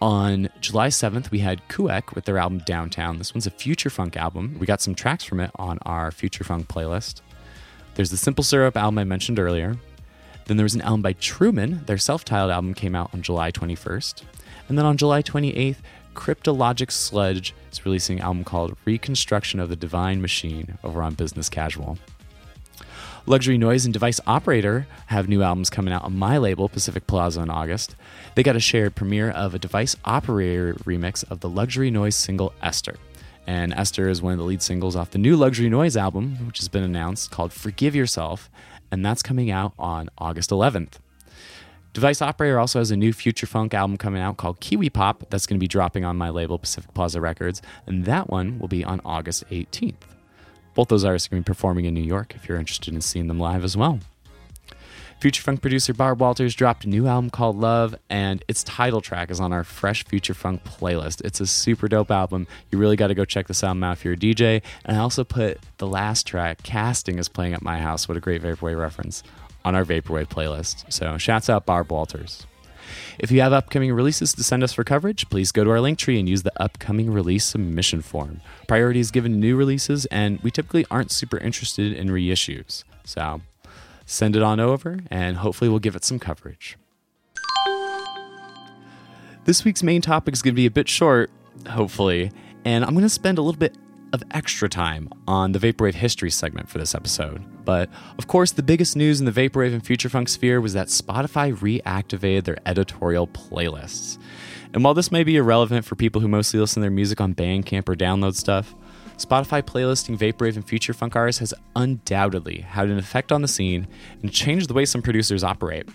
[0.00, 3.18] On July 7th, we had Kuek with their album Downtown.
[3.18, 4.56] This one's a future funk album.
[4.58, 7.20] We got some tracks from it on our future funk playlist.
[7.94, 9.76] There's the Simple Syrup album I mentioned earlier.
[10.46, 11.84] Then there was an album by Truman.
[11.86, 14.22] Their self titled album came out on July 21st.
[14.68, 15.76] And then on July 28th,
[16.14, 21.48] Cryptologic Sludge is releasing an album called Reconstruction of the Divine Machine over on Business
[21.48, 21.98] Casual.
[23.28, 27.40] Luxury Noise and Device Operator have new albums coming out on my label, Pacific Plaza,
[27.40, 27.96] in August.
[28.36, 32.54] They got a shared premiere of a Device Operator remix of the Luxury Noise single
[32.62, 32.94] Esther.
[33.44, 36.58] And Esther is one of the lead singles off the new Luxury Noise album, which
[36.58, 38.48] has been announced called Forgive Yourself,
[38.96, 40.94] and that's coming out on August 11th.
[41.92, 45.46] Device Operator also has a new future funk album coming out called Kiwi Pop that's
[45.46, 48.82] going to be dropping on my label, Pacific Plaza Records, and that one will be
[48.84, 50.00] on August 18th.
[50.74, 53.02] Both those artists are going to be performing in New York if you're interested in
[53.02, 54.00] seeing them live as well.
[55.18, 59.30] Future Funk producer Barb Walters dropped a new album called Love, and its title track
[59.30, 61.24] is on our Fresh Future Funk playlist.
[61.24, 62.46] It's a super dope album.
[62.70, 64.62] You really got to go check this album out if you're a DJ.
[64.84, 68.06] And I also put the last track, Casting, is playing at my house.
[68.06, 69.22] What a great Vaporwave reference
[69.64, 70.92] on our Vaporwave playlist.
[70.92, 72.46] So shouts out Barb Walters.
[73.18, 75.98] If you have upcoming releases to send us for coverage, please go to our link
[75.98, 78.42] tree and use the upcoming release submission form.
[78.68, 82.84] Priority is given new releases, and we typically aren't super interested in reissues.
[83.04, 83.40] So
[84.06, 86.78] send it on over, and hopefully we'll give it some coverage.
[89.44, 91.30] This week's main topic is going to be a bit short,
[91.68, 92.32] hopefully,
[92.64, 93.76] and I'm going to spend a little bit
[94.12, 97.44] of extra time on the Vaporwave history segment for this episode.
[97.64, 100.88] But of course, the biggest news in the Vaporwave and Future Funk sphere was that
[100.88, 104.18] Spotify reactivated their editorial playlists.
[104.72, 107.34] And while this may be irrelevant for people who mostly listen to their music on
[107.34, 108.74] Bandcamp or download stuff,
[109.16, 113.86] Spotify playlisting Vaporwave and Future Funk artists has undoubtedly had an effect on the scene
[114.22, 115.88] and changed the way some producers operate.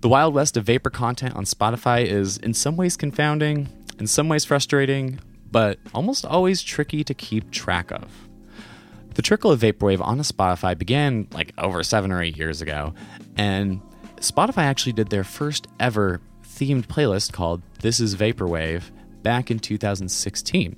[0.00, 3.68] The Wild West of Vapor content on Spotify is in some ways confounding,
[3.98, 8.10] in some ways frustrating, but almost always tricky to keep track of.
[9.14, 12.94] The trickle of Vaporwave onto Spotify began like over seven or eight years ago,
[13.36, 13.82] and
[14.16, 18.84] Spotify actually did their first ever themed playlist called This is Vaporwave
[19.22, 20.76] back in 2016.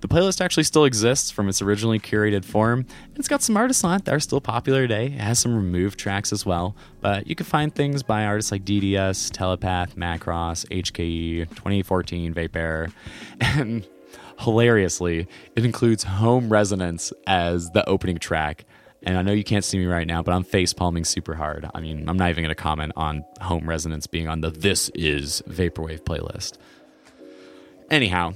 [0.00, 2.86] The playlist actually still exists from its originally curated form.
[3.16, 5.06] It's got some artists on it that are still popular today.
[5.06, 8.64] It has some removed tracks as well, but you can find things by artists like
[8.64, 12.88] DDS, Telepath, Macross, HKE, 2814, Vape Air,
[13.40, 13.86] and
[14.40, 18.64] hilariously, it includes Home Resonance as the opening track.
[19.02, 21.68] And I know you can't see me right now, but I'm face palming super hard.
[21.74, 24.90] I mean, I'm not even going to comment on Home Resonance being on the This
[24.94, 26.58] Is Vaporwave playlist.
[27.90, 28.34] Anyhow,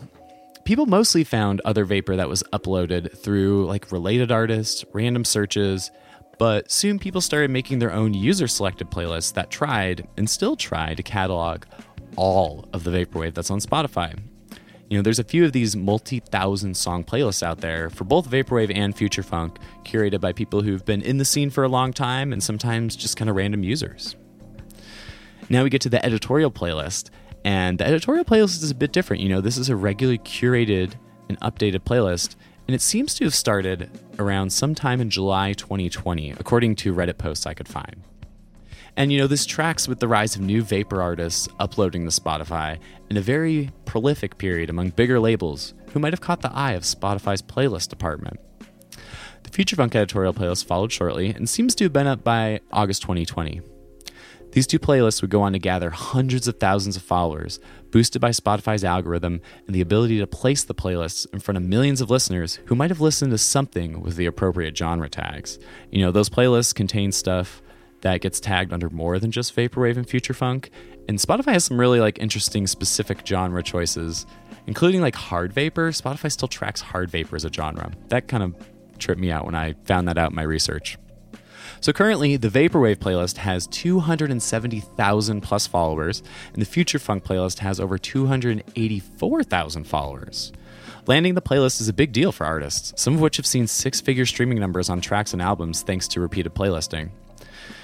[0.64, 5.90] people mostly found other vapor that was uploaded through like related artists, random searches,
[6.38, 10.94] but soon people started making their own user selected playlists that tried and still try
[10.94, 11.64] to catalog
[12.16, 14.18] all of the vaporwave that's on Spotify.
[14.90, 18.31] You know, there's a few of these multi thousand song playlists out there for both
[18.31, 21.92] Vaporwave and Future Funk, curated by people who've been in the scene for a long
[21.92, 24.14] time and sometimes just kind of random users.
[25.48, 27.11] Now we get to the editorial playlist,
[27.45, 29.23] and the editorial playlist is a bit different.
[29.23, 30.95] You know, this is a regularly curated
[31.29, 36.77] and updated playlist, and it seems to have started around sometime in July 2020, according
[36.77, 38.03] to Reddit posts I could find.
[38.97, 42.79] And you know, this tracks with the rise of new vapor artists uploading to Spotify
[43.11, 46.85] in a very prolific period among bigger labels who might have caught the eye of
[46.85, 48.41] Spotify's playlist department.
[49.43, 53.03] The Future Funk editorial playlist followed shortly and seems to have been up by August
[53.03, 53.61] 2020.
[54.55, 57.59] These two playlists would go on to gather hundreds of thousands of followers,
[57.90, 62.01] boosted by Spotify's algorithm and the ability to place the playlists in front of millions
[62.01, 65.59] of listeners who might have listened to something with the appropriate genre tags.
[65.90, 67.62] You know, those playlists contain stuff
[68.03, 70.71] that gets tagged under more than just vaporwave and future funk,
[71.09, 74.25] and Spotify has some really like interesting specific genre choices,
[74.69, 75.90] including like hard vapor.
[75.90, 77.90] Spotify still tracks hard vapor as a genre.
[78.07, 78.55] That kind of
[79.01, 80.97] tripped me out when I found that out in my research.
[81.81, 87.79] So currently, the Vaporwave playlist has 270,000 plus followers, and the Future Funk playlist has
[87.79, 90.53] over 284,000 followers.
[91.07, 94.01] Landing the playlist is a big deal for artists, some of which have seen six
[94.01, 97.11] figure streaming numbers on tracks and albums thanks to repeated playlisting.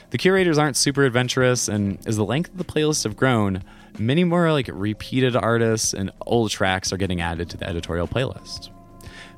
[0.09, 3.63] The curators aren't super adventurous, and as the length of the playlists have grown,
[3.99, 8.71] many more like repeated artists and old tracks are getting added to the editorial playlist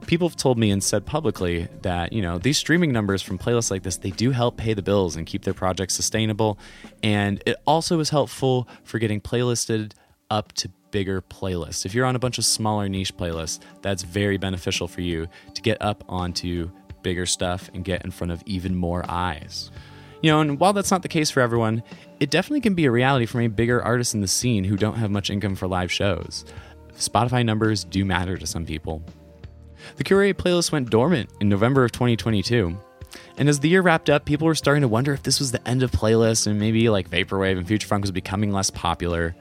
[0.07, 3.71] people have told me and said publicly that you know these streaming numbers from playlists
[3.71, 6.59] like this they do help pay the bills and keep their projects sustainable.
[7.03, 9.93] And it also is helpful for getting playlisted
[10.31, 11.87] up to bigger playlists.
[11.87, 15.63] If you're on a bunch of smaller niche playlists that's very beneficial for you to
[15.63, 16.71] get up onto
[17.03, 19.71] bigger stuff and get in front of even more eyes.
[20.21, 21.83] You know and while that's not the case for everyone
[22.21, 24.97] it definitely can be a reality for many bigger artists in the scene who don't
[24.97, 26.45] have much income for live shows.
[26.97, 29.03] Spotify numbers do matter to some people
[29.97, 32.77] the curated playlist went dormant in November of 2022.
[33.37, 35.67] And as the year wrapped up, people were starting to wonder if this was the
[35.69, 39.35] end of playlists and maybe like Vaporwave and Future Funk was becoming less popular.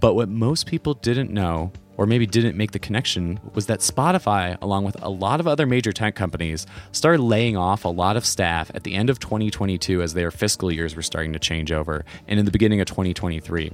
[0.00, 4.56] But what most people didn't know or maybe didn't make the connection was that Spotify,
[4.60, 8.26] along with a lot of other major tech companies, started laying off a lot of
[8.26, 12.04] staff at the end of 2022 as their fiscal years were starting to change over
[12.26, 13.72] and in the beginning of 2023.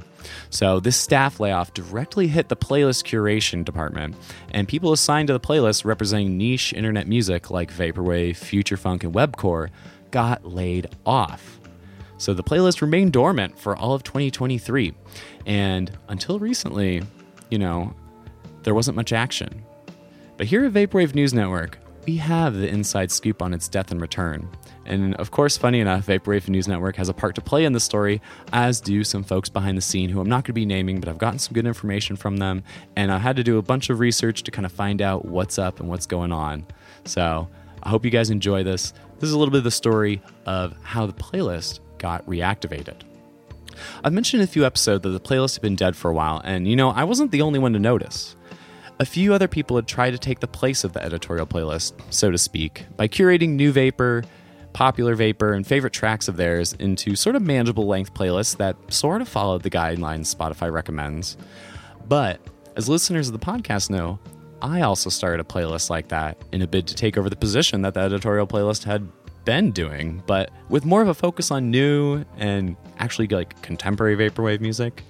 [0.50, 4.16] So, this staff layoff directly hit the playlist curation department,
[4.50, 9.12] and people assigned to the playlist representing niche internet music like Vaporwave, Future Funk, and
[9.12, 9.70] Webcore
[10.10, 11.58] got laid off.
[12.18, 14.94] So the playlist remained dormant for all of 2023.
[15.44, 17.02] And until recently,
[17.50, 17.94] you know,
[18.64, 19.64] there wasn't much action.
[20.36, 24.00] But here at Vaporwave News Network, we have the inside scoop on its death and
[24.00, 24.48] return.
[24.84, 27.80] And of course, funny enough, Vaporwave News Network has a part to play in the
[27.80, 28.20] story,
[28.52, 31.08] as do some folks behind the scene who I'm not going to be naming, but
[31.08, 32.64] I've gotten some good information from them.
[32.96, 35.58] And I had to do a bunch of research to kind of find out what's
[35.58, 36.66] up and what's going on.
[37.04, 37.48] So
[37.82, 38.92] I hope you guys enjoy this.
[39.20, 43.02] This is a little bit of the story of how the playlist got reactivated.
[44.02, 46.40] I've mentioned in a few episodes that the playlist had been dead for a while,
[46.44, 48.36] and you know, I wasn't the only one to notice.
[48.98, 52.30] A few other people had tried to take the place of the editorial playlist, so
[52.30, 54.22] to speak, by curating new vapor,
[54.72, 59.20] popular vapor and favorite tracks of theirs into sort of manageable length playlists that sort
[59.20, 61.36] of followed the guidelines Spotify recommends.
[62.06, 62.40] But
[62.76, 64.18] as listeners of the podcast know,
[64.60, 67.82] I also started a playlist like that in a bid to take over the position
[67.82, 69.08] that the editorial playlist had
[69.44, 74.60] been doing, but with more of a focus on new and actually like contemporary vaporwave
[74.60, 75.02] music.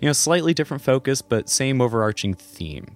[0.00, 2.95] You know, slightly different focus, but same overarching theme.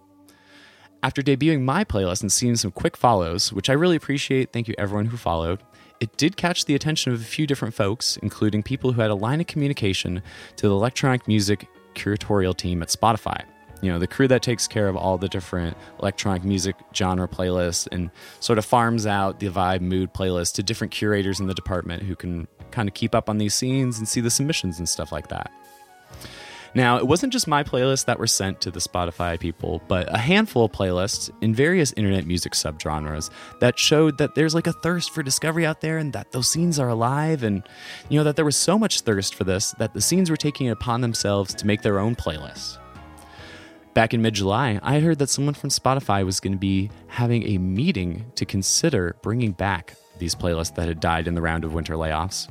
[1.03, 4.75] After debuting my playlist and seeing some quick follows, which I really appreciate, thank you
[4.77, 5.63] everyone who followed,
[5.99, 9.15] it did catch the attention of a few different folks, including people who had a
[9.15, 10.23] line of communication
[10.57, 13.45] to the electronic music curatorial team at Spotify.
[13.81, 17.89] You know, the crew that takes care of all the different electronic music genre playlists
[17.91, 18.11] and
[18.41, 22.15] sort of farms out the vibe mood playlist to different curators in the department who
[22.15, 25.29] can kind of keep up on these scenes and see the submissions and stuff like
[25.29, 25.51] that.
[26.75, 30.19] Now, it wasn't just my playlists that were sent to the Spotify people, but a
[30.19, 33.31] handful of playlists in various internet music subgenres
[33.61, 36.79] that showed that there's like a thirst for discovery out there and that those scenes
[36.79, 37.63] are alive and
[38.09, 40.69] you know that there was so much thirst for this that the scenes were taking
[40.69, 42.79] it upon themselves to make their own playlists.
[43.93, 47.43] Back in mid July, I heard that someone from Spotify was going to be having
[47.49, 51.75] a meeting to consider bringing back these playlists that had died in the round of
[51.75, 52.49] winter layoffs.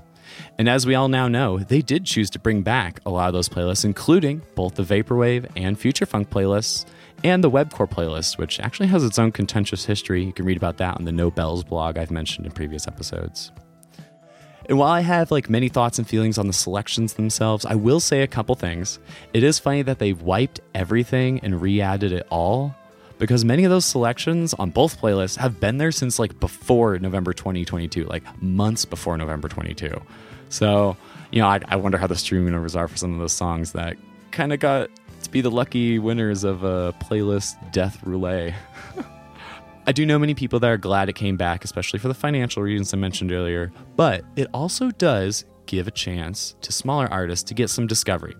[0.58, 3.34] And as we all now know, they did choose to bring back a lot of
[3.34, 6.86] those playlists, including both the Vaporwave and Future Funk playlists,
[7.24, 10.24] and the Webcore playlist, which actually has its own contentious history.
[10.24, 13.52] You can read about that on the No Bells blog I've mentioned in previous episodes.
[14.70, 18.00] And while I have like many thoughts and feelings on the selections themselves, I will
[18.00, 19.00] say a couple things.
[19.34, 22.76] It is funny that they've wiped everything and re-added it all
[23.20, 27.34] because many of those selections on both playlists have been there since like before November
[27.34, 30.02] 2022, like months before November 22.
[30.48, 30.98] So,
[31.32, 33.74] you know, I, I wonder how the streaming numbers are for some of those songs
[33.74, 33.98] that
[34.32, 34.90] kind of got
[35.24, 38.56] to be the lucky winners of a playlist death roulette.
[39.86, 42.64] I do know many people that are glad it came back, especially for the financial
[42.64, 47.54] reasons I mentioned earlier, but it also does give a chance to smaller artists to
[47.54, 48.36] get some discovery.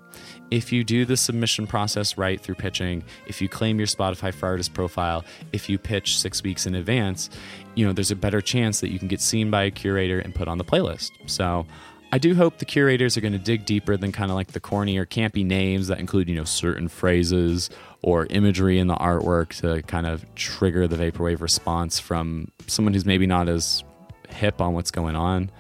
[0.52, 4.48] If you do the submission process right through pitching, if you claim your Spotify for
[4.48, 7.30] Artist profile, if you pitch six weeks in advance,
[7.76, 10.34] you know, there's a better chance that you can get seen by a curator and
[10.34, 11.12] put on the playlist.
[11.28, 11.68] So
[12.12, 14.60] I do hope the curators are going to dig deeper than kind of like the
[14.60, 17.70] corny or campy names that include, you know, certain phrases
[18.02, 23.06] or imagery in the artwork to kind of trigger the vaporwave response from someone who's
[23.06, 23.84] maybe not as
[24.30, 25.52] hip on what's going on.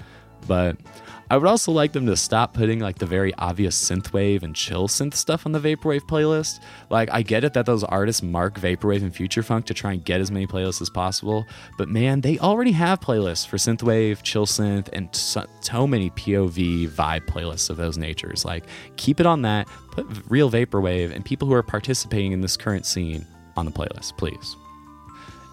[0.47, 0.77] But
[1.31, 4.87] I would also like them to stop putting like the very obvious synthwave and chill
[4.87, 6.59] synth stuff on the vaporwave playlist.
[6.89, 10.03] Like I get it that those artists mark vaporwave and future funk to try and
[10.03, 11.45] get as many playlists as possible,
[11.77, 16.89] but man, they already have playlists for synthwave, chill synth, and so, so many POV
[16.89, 18.43] vibe playlists of those natures.
[18.43, 18.63] Like
[18.95, 22.87] keep it on that, put real vaporwave and people who are participating in this current
[22.87, 24.55] scene on the playlist, please.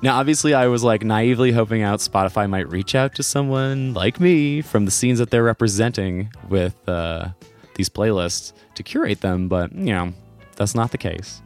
[0.02, 4.20] Now, obviously, I was like naively hoping out Spotify might reach out to someone like
[4.20, 7.28] me from the scenes that they're representing with uh,
[7.76, 10.12] these playlists to curate them, but you know,
[10.56, 11.40] that's not the case.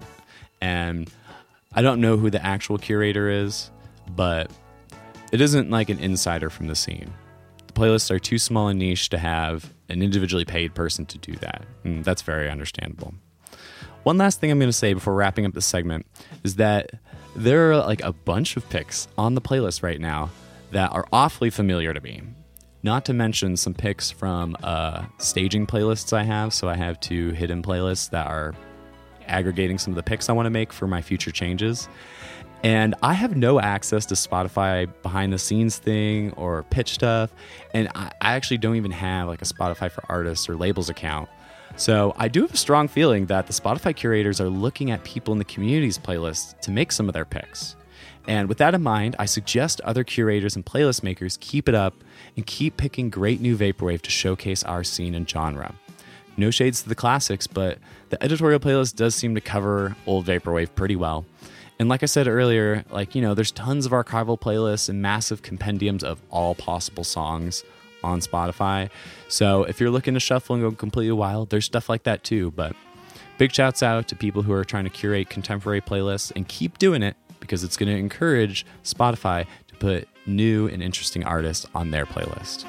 [0.61, 1.11] And
[1.73, 3.71] I don't know who the actual curator is,
[4.17, 4.51] but
[5.31, 7.13] it isn't like an insider from the scene.
[7.69, 11.35] The playlists are too small and niche to have an individually paid person to do
[11.37, 11.65] that.
[11.85, 13.15] And that's very understandable.
[14.03, 16.07] One last thing I'm going to say before wrapping up the segment
[16.43, 16.91] is that
[17.41, 20.31] there are like a bunch of picks on the playlist right now
[20.73, 22.23] that are awfully familiar to me.
[22.83, 26.53] Not to mention some picks from uh, staging playlists I have.
[26.53, 28.55] So I have two hidden playlists that are
[29.27, 31.89] aggregating some of the picks I want to make for my future changes.
[32.63, 37.33] And I have no access to Spotify behind the scenes thing or pitch stuff.
[37.73, 41.31] And I, I actually don't even have like a Spotify for artists or labels account.
[41.81, 45.33] So I do have a strong feeling that the Spotify curators are looking at people
[45.33, 47.75] in the community's playlists to make some of their picks.
[48.29, 51.95] And with that in mind, I suggest other curators and playlist makers keep it up
[52.37, 55.75] and keep picking great new Vaporwave to showcase our scene and genre.
[56.37, 57.79] No shades to the classics, but
[58.11, 61.25] the editorial playlist does seem to cover old Vaporwave pretty well.
[61.79, 65.41] And like I said earlier, like, you know, there's tons of archival playlists and massive
[65.41, 67.65] compendiums of all possible songs
[68.03, 68.91] on Spotify.
[69.29, 72.51] So if you're looking to shuffle and go completely wild, there's stuff like that too.
[72.53, 72.75] But
[73.39, 77.03] big shouts out to people who are trying to curate contemporary playlists and keep doing
[77.03, 82.07] it because it's going to encourage Spotify to put new and interesting artists on their
[82.07, 82.67] playlist.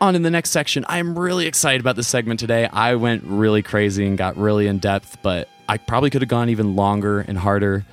[0.00, 2.66] On in the next section, I'm really excited about this segment today.
[2.66, 6.50] I went really crazy and got really in depth, but I probably could have gone
[6.50, 7.86] even longer and harder.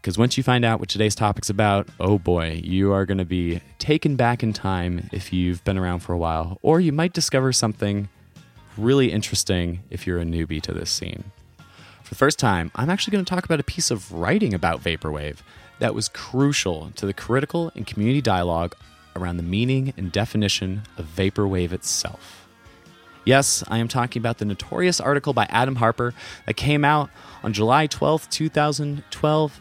[0.00, 3.24] Because once you find out what today's topic's about, oh boy, you are going to
[3.24, 7.12] be taken back in time if you've been around for a while, or you might
[7.12, 8.08] discover something
[8.76, 11.24] really interesting if you're a newbie to this scene.
[12.04, 14.82] For the first time, I'm actually going to talk about a piece of writing about
[14.82, 15.38] Vaporwave
[15.80, 18.74] that was crucial to the critical and community dialogue
[19.16, 22.48] around the meaning and definition of vaporwave itself.
[23.24, 26.14] Yes, I am talking about the notorious article by Adam Harper
[26.46, 27.10] that came out
[27.42, 29.60] on July 12, 2012.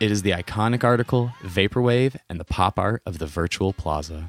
[0.00, 4.28] It is the iconic article, Vaporwave and the Pop Art of the Virtual Plaza.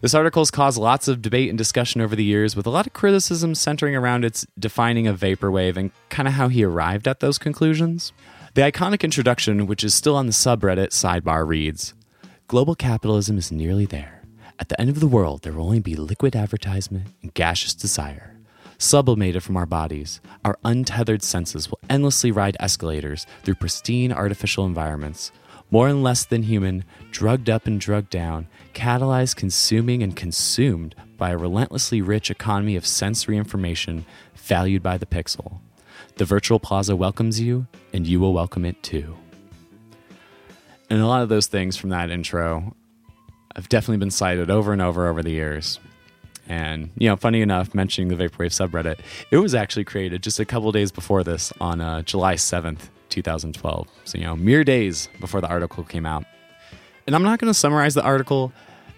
[0.00, 2.88] This article has caused lots of debate and discussion over the years, with a lot
[2.88, 7.20] of criticism centering around its defining of vaporwave and kind of how he arrived at
[7.20, 8.12] those conclusions.
[8.54, 11.94] The iconic introduction, which is still on the subreddit sidebar, reads
[12.48, 14.24] Global capitalism is nearly there.
[14.58, 18.36] At the end of the world, there will only be liquid advertisement and gaseous desire.
[18.78, 25.32] Sublimated from our bodies, our untethered senses will endlessly ride escalators through pristine artificial environments,
[25.70, 31.30] more and less than human, drugged up and drugged down, catalyzed, consuming, and consumed by
[31.30, 34.04] a relentlessly rich economy of sensory information
[34.36, 35.60] valued by the pixel.
[36.16, 39.16] The virtual plaza welcomes you, and you will welcome it too.
[40.90, 42.76] And a lot of those things from that intro
[43.56, 45.78] have definitely been cited over and over over the years.
[46.48, 48.98] And, you know, funny enough, mentioning the Vaporwave subreddit,
[49.30, 53.88] it was actually created just a couple days before this on uh, July 7th, 2012.
[54.04, 56.24] So, you know, mere days before the article came out.
[57.06, 58.52] And I'm not going to summarize the article.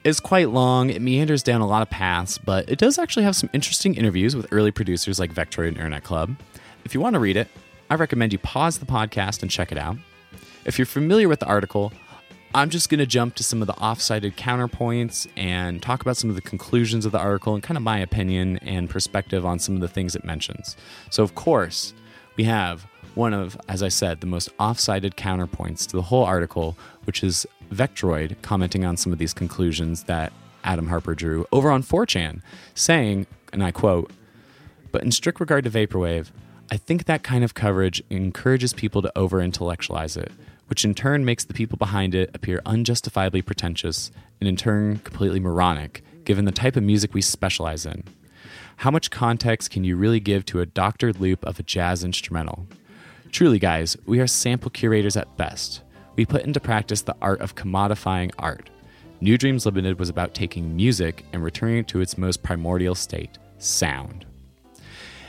[0.05, 0.91] It's quite long.
[0.91, 4.37] It meanders down a lot of paths, but it does actually have some interesting interviews
[4.37, 6.37] with early producers like Vectroid and Internet Club.
[6.85, 7.49] If you want to read it,
[7.91, 9.97] I recommend you pause the podcast and check it out.
[10.65, 11.93] If you're familiar with the article,
[12.55, 16.31] I'm just going to jump to some of the off-sided counterpoints and talk about some
[16.31, 19.75] of the conclusions of the article and kind of my opinion and perspective on some
[19.75, 20.77] of the things it mentions.
[21.11, 21.93] So, of course,
[22.37, 26.77] we have one of, as I said, the most off-sided counterpoints to the whole article,
[27.05, 30.33] which is Vectroid commenting on some of these conclusions that
[30.65, 32.41] Adam Harper drew over on 4chan,
[32.75, 34.11] saying, and I quote,
[34.93, 36.31] but in strict regard to Vaporwave,
[36.71, 40.33] I think that kind of coverage encourages people to over intellectualize it,
[40.69, 44.11] which in turn makes the people behind it appear unjustifiably pretentious
[44.41, 48.05] and in turn completely moronic, given the type of music we specialize in.
[48.77, 52.67] How much context can you really give to a doctored loop of a jazz instrumental?
[53.33, 55.83] Truly, guys, we are sample curators at best.
[56.17, 58.71] We put into practice the art of commodifying art.
[59.21, 63.39] New Dreams Limited was about taking music and returning it to its most primordial state
[63.59, 64.27] sound.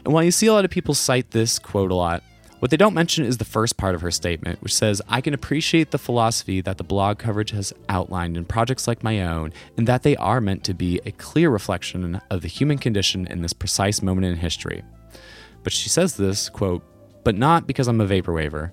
[0.04, 2.24] And while you see a lot of people cite this quote a lot,
[2.60, 5.34] what they don't mention is the first part of her statement, which says, I can
[5.34, 9.88] appreciate the philosophy that the blog coverage has outlined in projects like my own, and
[9.88, 13.54] that they are meant to be a clear reflection of the human condition in this
[13.54, 14.84] precise moment in history.
[15.64, 16.84] But she says this, quote,
[17.24, 18.72] but not because I'm a vaporwaver.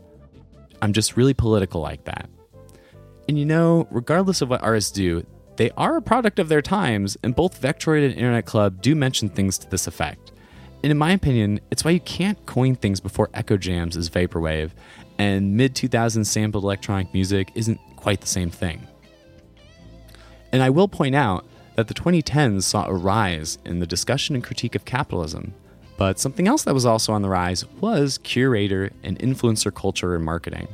[0.80, 2.28] I'm just really political like that.
[3.28, 5.26] And you know, regardless of what artists do,
[5.56, 9.28] they are a product of their times, and both Vectroid and Internet Club do mention
[9.28, 10.32] things to this effect.
[10.84, 14.72] And in my opinion, it's why you can't coin things before Eccojams is Vaporwave,
[15.16, 18.86] and mid 2000s sampled electronic music isn't quite the same thing.
[20.52, 24.44] And I will point out that the 2010s saw a rise in the discussion and
[24.44, 25.54] critique of capitalism,
[25.96, 30.22] but something else that was also on the rise was curator and influencer culture and
[30.22, 30.68] marketing.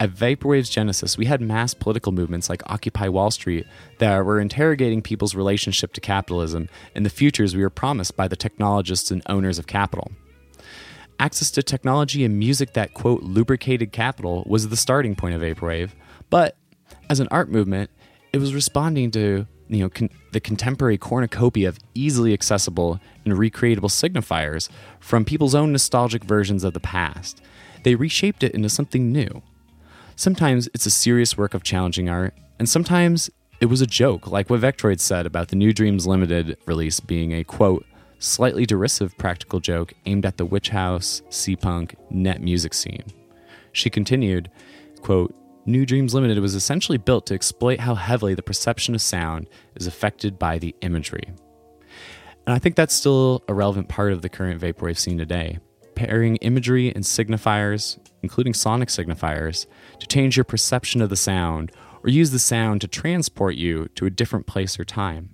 [0.00, 3.66] At Vaporwave's genesis, we had mass political movements like Occupy Wall Street
[3.98, 8.36] that were interrogating people's relationship to capitalism and the futures we were promised by the
[8.36, 10.12] technologists and owners of capital.
[11.18, 15.90] Access to technology and music that, quote, lubricated capital was the starting point of Vaporwave,
[16.30, 16.56] but
[17.10, 17.90] as an art movement,
[18.32, 23.90] it was responding to you know con- the contemporary cornucopia of easily accessible and recreatable
[23.90, 24.68] signifiers
[25.00, 27.42] from people's own nostalgic versions of the past.
[27.82, 29.42] They reshaped it into something new.
[30.18, 34.50] Sometimes it's a serious work of challenging art, and sometimes it was a joke, like
[34.50, 37.86] what Vectroid said about the New Dreams Limited release being a quote,
[38.18, 43.04] slightly derisive practical joke aimed at the witch house, sea punk, net music scene.
[43.70, 44.50] She continued,
[45.02, 45.32] quote,
[45.66, 49.46] New Dreams Limited was essentially built to exploit how heavily the perception of sound
[49.76, 51.32] is affected by the imagery.
[52.44, 55.60] And I think that's still a relevant part of the current vaporwave scene today
[55.94, 59.66] pairing imagery and signifiers, including sonic signifiers,
[59.98, 64.06] to change your perception of the sound or use the sound to transport you to
[64.06, 65.30] a different place or time.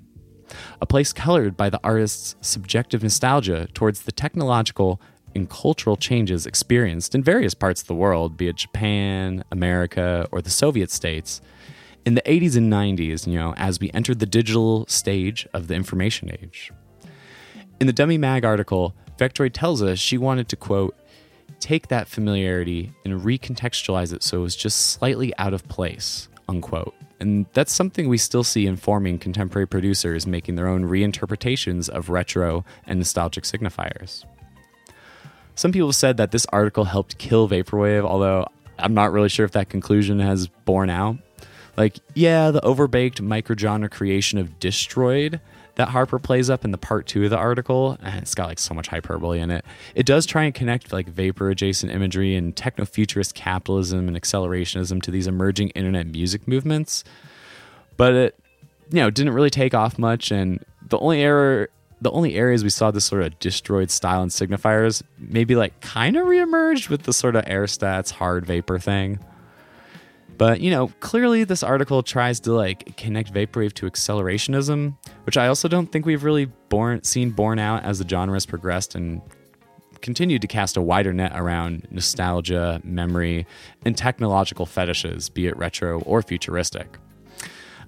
[0.80, 5.01] A place colored by the artist's subjective nostalgia towards the technological
[5.35, 10.41] and cultural changes experienced in various parts of the world, be it Japan, America, or
[10.41, 11.41] the Soviet states,
[12.05, 15.74] in the 80s and 90s, you know, as we entered the digital stage of the
[15.74, 16.70] information age.
[17.80, 20.95] In the Dummy Mag article, Vectroid tells us she wanted to, quote,
[21.61, 26.95] take that familiarity and recontextualize it so it was just slightly out of place, unquote.
[27.20, 32.64] And that's something we still see informing contemporary producers making their own reinterpretations of retro
[32.86, 34.24] and nostalgic signifiers.
[35.55, 38.47] Some people said that this article helped kill Vaporwave, although
[38.78, 41.16] I'm not really sure if that conclusion has borne out.
[41.76, 45.40] Like, yeah, the overbaked microgenre creation of Distroid
[45.76, 48.58] that Harper plays up in the part two of the article, and it's got like
[48.58, 49.64] so much hyperbole in it.
[49.94, 55.02] It does try and connect like vapor adjacent imagery and techno futurist capitalism and accelerationism
[55.02, 57.02] to these emerging internet music movements.
[57.96, 58.38] But it,
[58.90, 61.68] you know, didn't really take off much, and the only error
[62.00, 66.16] the only areas we saw this sort of distroid style and signifiers maybe like kind
[66.16, 69.18] of reemerged with the sort of Ærstate hard vapor thing.
[70.37, 75.49] But, you know, clearly this article tries to like connect vaporwave to accelerationism, which I
[75.49, 79.22] also don't think we've really born, seen borne out as the genre has progressed and
[80.01, 83.47] continued to cast a wider net around nostalgia, memory,
[83.85, 86.99] and technological fetishes, be it retro or futuristic.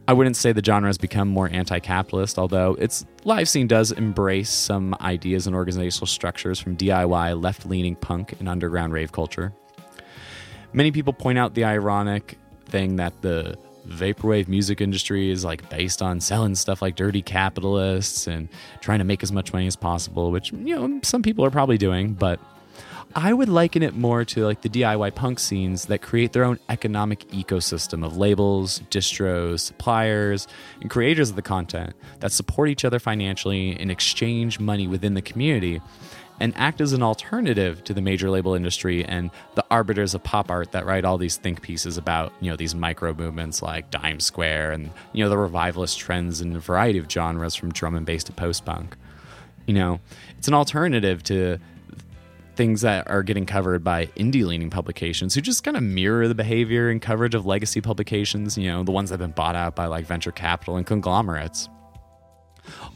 [0.08, 3.90] I wouldn't say the genre has become more anti capitalist, although its live scene does
[3.90, 9.52] embrace some ideas and organizational structures from DIY, left leaning punk, and underground rave culture.
[10.76, 13.56] Many people point out the ironic thing that the
[13.88, 18.46] vaporwave music industry is like based on selling stuff like dirty capitalists and
[18.82, 21.78] trying to make as much money as possible, which, you know, some people are probably
[21.78, 22.38] doing, but
[23.14, 26.58] I would liken it more to like the DIY punk scenes that create their own
[26.68, 30.46] economic ecosystem of labels, distros, suppliers,
[30.82, 35.22] and creators of the content that support each other financially and exchange money within the
[35.22, 35.80] community
[36.40, 40.50] and act as an alternative to the major label industry and the arbiters of pop
[40.50, 44.20] art that write all these think pieces about, you know, these micro movements like Dime
[44.20, 48.04] Square and, you know, the revivalist trends in a variety of genres from drum and
[48.04, 48.96] bass to post punk.
[49.66, 50.00] You know,
[50.38, 51.58] it's an alternative to
[52.54, 56.34] things that are getting covered by indie leaning publications who just kind of mirror the
[56.34, 59.76] behavior and coverage of legacy publications, you know, the ones that have been bought out
[59.76, 61.68] by like venture capital and conglomerates.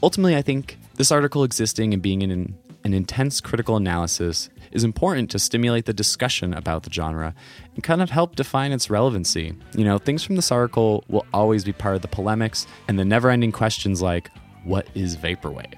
[0.03, 5.31] Ultimately, I think this article existing and being in an intense critical analysis is important
[5.31, 7.35] to stimulate the discussion about the genre
[7.74, 9.55] and kind of help define its relevancy.
[9.74, 13.05] You know, things from this article will always be part of the polemics and the
[13.05, 14.31] never ending questions like,
[14.64, 15.74] what is Vaporwave?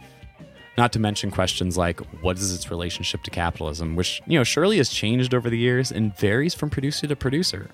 [0.79, 4.79] Not to mention questions like what is its relationship to capitalism, which, you know, surely
[4.79, 7.71] has changed over the years and varies from producer to producer.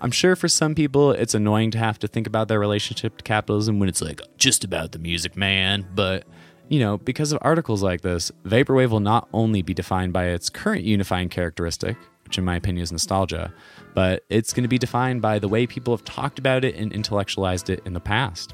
[0.00, 3.24] I'm sure for some people it's annoying to have to think about their relationship to
[3.24, 5.86] capitalism when it's like just about the music, man.
[5.94, 6.24] But,
[6.68, 10.50] you know, because of articles like this, Vaporwave will not only be defined by its
[10.50, 13.52] current unifying characteristic, which in my opinion is nostalgia,
[13.94, 16.92] but it's going to be defined by the way people have talked about it and
[16.92, 18.52] intellectualized it in the past.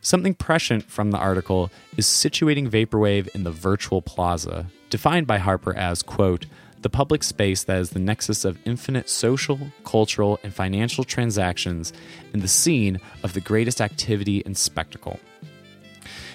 [0.00, 5.76] Something prescient from the article is situating Vaporwave in the virtual plaza, defined by Harper
[5.76, 6.46] as, quote,
[6.80, 11.92] the public space that is the nexus of infinite social, cultural, and financial transactions
[12.32, 15.20] and the scene of the greatest activity and spectacle.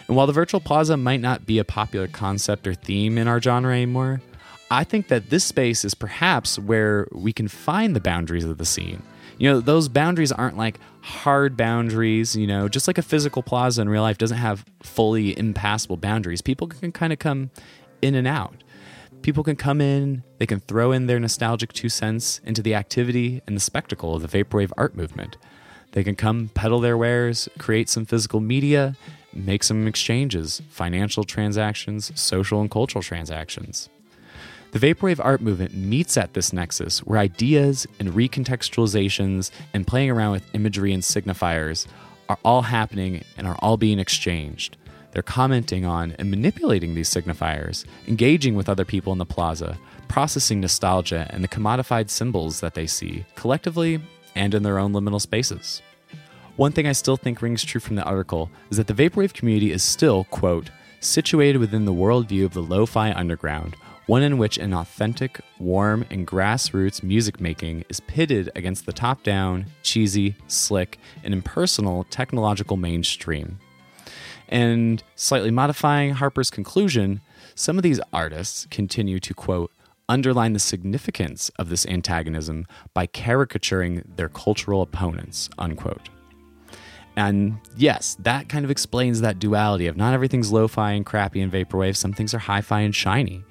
[0.07, 3.41] And while the virtual plaza might not be a popular concept or theme in our
[3.41, 4.21] genre anymore,
[4.71, 8.65] I think that this space is perhaps where we can find the boundaries of the
[8.65, 9.01] scene
[9.37, 13.81] you know, those boundaries aren't like hard boundaries, you know, just like a physical plaza
[13.81, 16.41] in real life doesn't have fully impassable boundaries.
[16.41, 17.51] People can kind of come
[18.01, 18.63] in and out.
[19.21, 23.41] People can come in, they can throw in their nostalgic two cents into the activity
[23.47, 25.37] and the spectacle of the Vaporwave art movement.
[25.91, 28.95] They can come peddle their wares, create some physical media,
[29.33, 33.89] make some exchanges, financial transactions, social and cultural transactions.
[34.71, 40.33] The Vaporwave art movement meets at this nexus where ideas and recontextualizations and playing around
[40.33, 41.87] with imagery and signifiers
[42.29, 44.75] are all happening and are all being exchanged.
[45.11, 49.77] They're commenting on and manipulating these signifiers, engaging with other people in the plaza,
[50.09, 54.01] processing nostalgia and the commodified symbols that they see, collectively
[54.35, 55.81] and in their own liminal spaces.
[56.57, 59.71] One thing I still think rings true from the article is that the Vaporwave community
[59.71, 63.75] is still, quote, situated within the worldview of the lo fi underground,
[64.07, 69.21] one in which an authentic, warm, and grassroots music making is pitted against the top
[69.21, 73.59] down, cheesy, slick, and impersonal technological mainstream.
[74.49, 77.21] And slightly modifying Harper's conclusion,
[77.53, 79.71] some of these artists continue to quote,
[80.09, 86.09] underline the significance of this antagonism by caricaturing their cultural opponents, unquote.
[87.17, 91.41] And yes, that kind of explains that duality of not everything's lo fi and crappy
[91.41, 93.43] and vaporwave, some things are hi fi and shiny.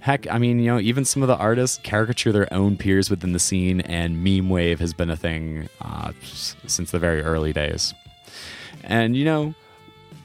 [0.00, 3.32] Heck, I mean, you know, even some of the artists caricature their own peers within
[3.32, 6.12] the scene, and meme wave has been a thing uh,
[6.66, 7.94] since the very early days.
[8.82, 9.54] And, you know,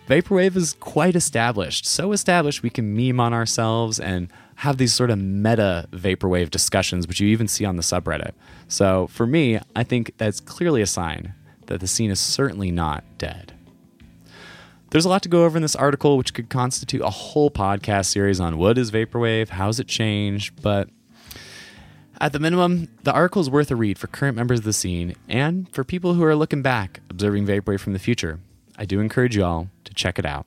[0.07, 1.85] Vaporwave is quite established.
[1.85, 7.07] So established we can meme on ourselves and have these sort of meta Vaporwave discussions,
[7.07, 8.31] which you even see on the subreddit.
[8.67, 11.35] So for me, I think that's clearly a sign
[11.69, 13.53] that the scene is certainly not dead.
[14.91, 18.07] There's a lot to go over in this article, which could constitute a whole podcast
[18.07, 20.89] series on what is Vaporwave, how's it changed, but
[22.21, 25.15] At the minimum, the article is worth a read for current members of the scene
[25.29, 28.39] and for people who are looking back, observing Vaporwave from the future.
[28.77, 30.45] I do encourage you all to check it out.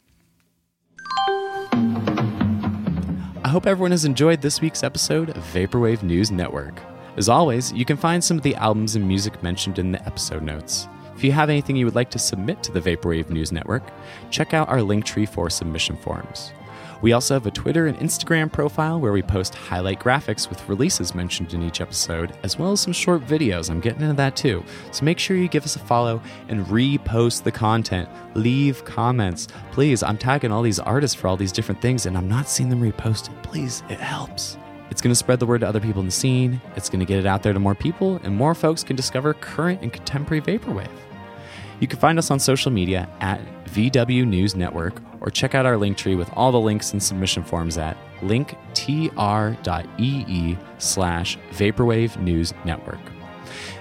[3.44, 6.78] I hope everyone has enjoyed this week's episode of Vaporwave News Network.
[7.16, 10.42] As always, you can find some of the albums and music mentioned in the episode
[10.42, 10.88] notes.
[11.22, 13.84] If you have anything you would like to submit to the Vaporwave News Network,
[14.32, 16.52] check out our Linktree for submission forms.
[17.00, 21.14] We also have a Twitter and Instagram profile where we post highlight graphics with releases
[21.14, 23.70] mentioned in each episode, as well as some short videos.
[23.70, 24.64] I'm getting into that too.
[24.90, 28.08] So make sure you give us a follow and repost the content.
[28.34, 29.46] Leave comments.
[29.70, 32.68] Please, I'm tagging all these artists for all these different things and I'm not seeing
[32.68, 33.40] them reposted.
[33.44, 34.56] Please, it helps.
[34.90, 36.60] It's going to spread the word to other people in the scene.
[36.74, 39.32] It's going to get it out there to more people, and more folks can discover
[39.32, 40.90] current and contemporary vaporwave.
[41.82, 45.76] You can find us on social media at VW News Network or check out our
[45.76, 49.56] link tree with all the links and submission forms at linktr.ee
[50.78, 53.00] slash Vaporwave News Network.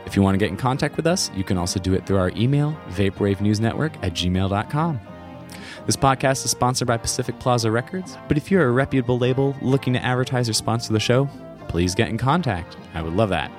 [0.08, 2.18] If you want to get in contact with us, you can also do it through
[2.18, 5.00] our email, vaporwavenewsnetwork at gmail.com.
[5.86, 9.94] This podcast is sponsored by Pacific Plaza Records, but if you're a reputable label looking
[9.94, 11.30] to advertise or sponsor the show,
[11.68, 12.78] please get in contact.
[12.96, 13.52] I would love that.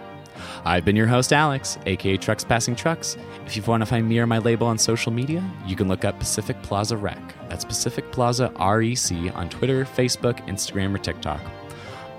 [0.65, 3.17] I've been your host, Alex, aka Trucks Passing Trucks.
[3.47, 6.05] If you want to find me or my label on social media, you can look
[6.05, 7.19] up Pacific Plaza Rec.
[7.49, 11.41] That's Pacific Plaza REC on Twitter, Facebook, Instagram, or TikTok.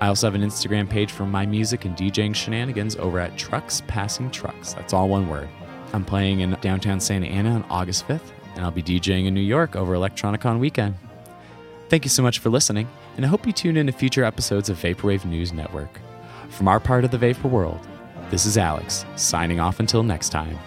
[0.02, 3.82] I also have an Instagram page for my music and DJing shenanigans over at Trucks
[3.86, 4.74] Passing Trucks.
[4.74, 5.48] That's all one word.
[5.94, 9.40] I'm playing in downtown Santa Ana on August 5th, and I'll be DJing in New
[9.40, 10.96] York over Electronicon weekend.
[11.88, 14.68] Thank you so much for listening, and I hope you tune in to future episodes
[14.68, 16.00] of Vaporwave News Network.
[16.50, 17.80] From our part of the Vapor world,
[18.30, 20.58] this is Alex, signing off until next time.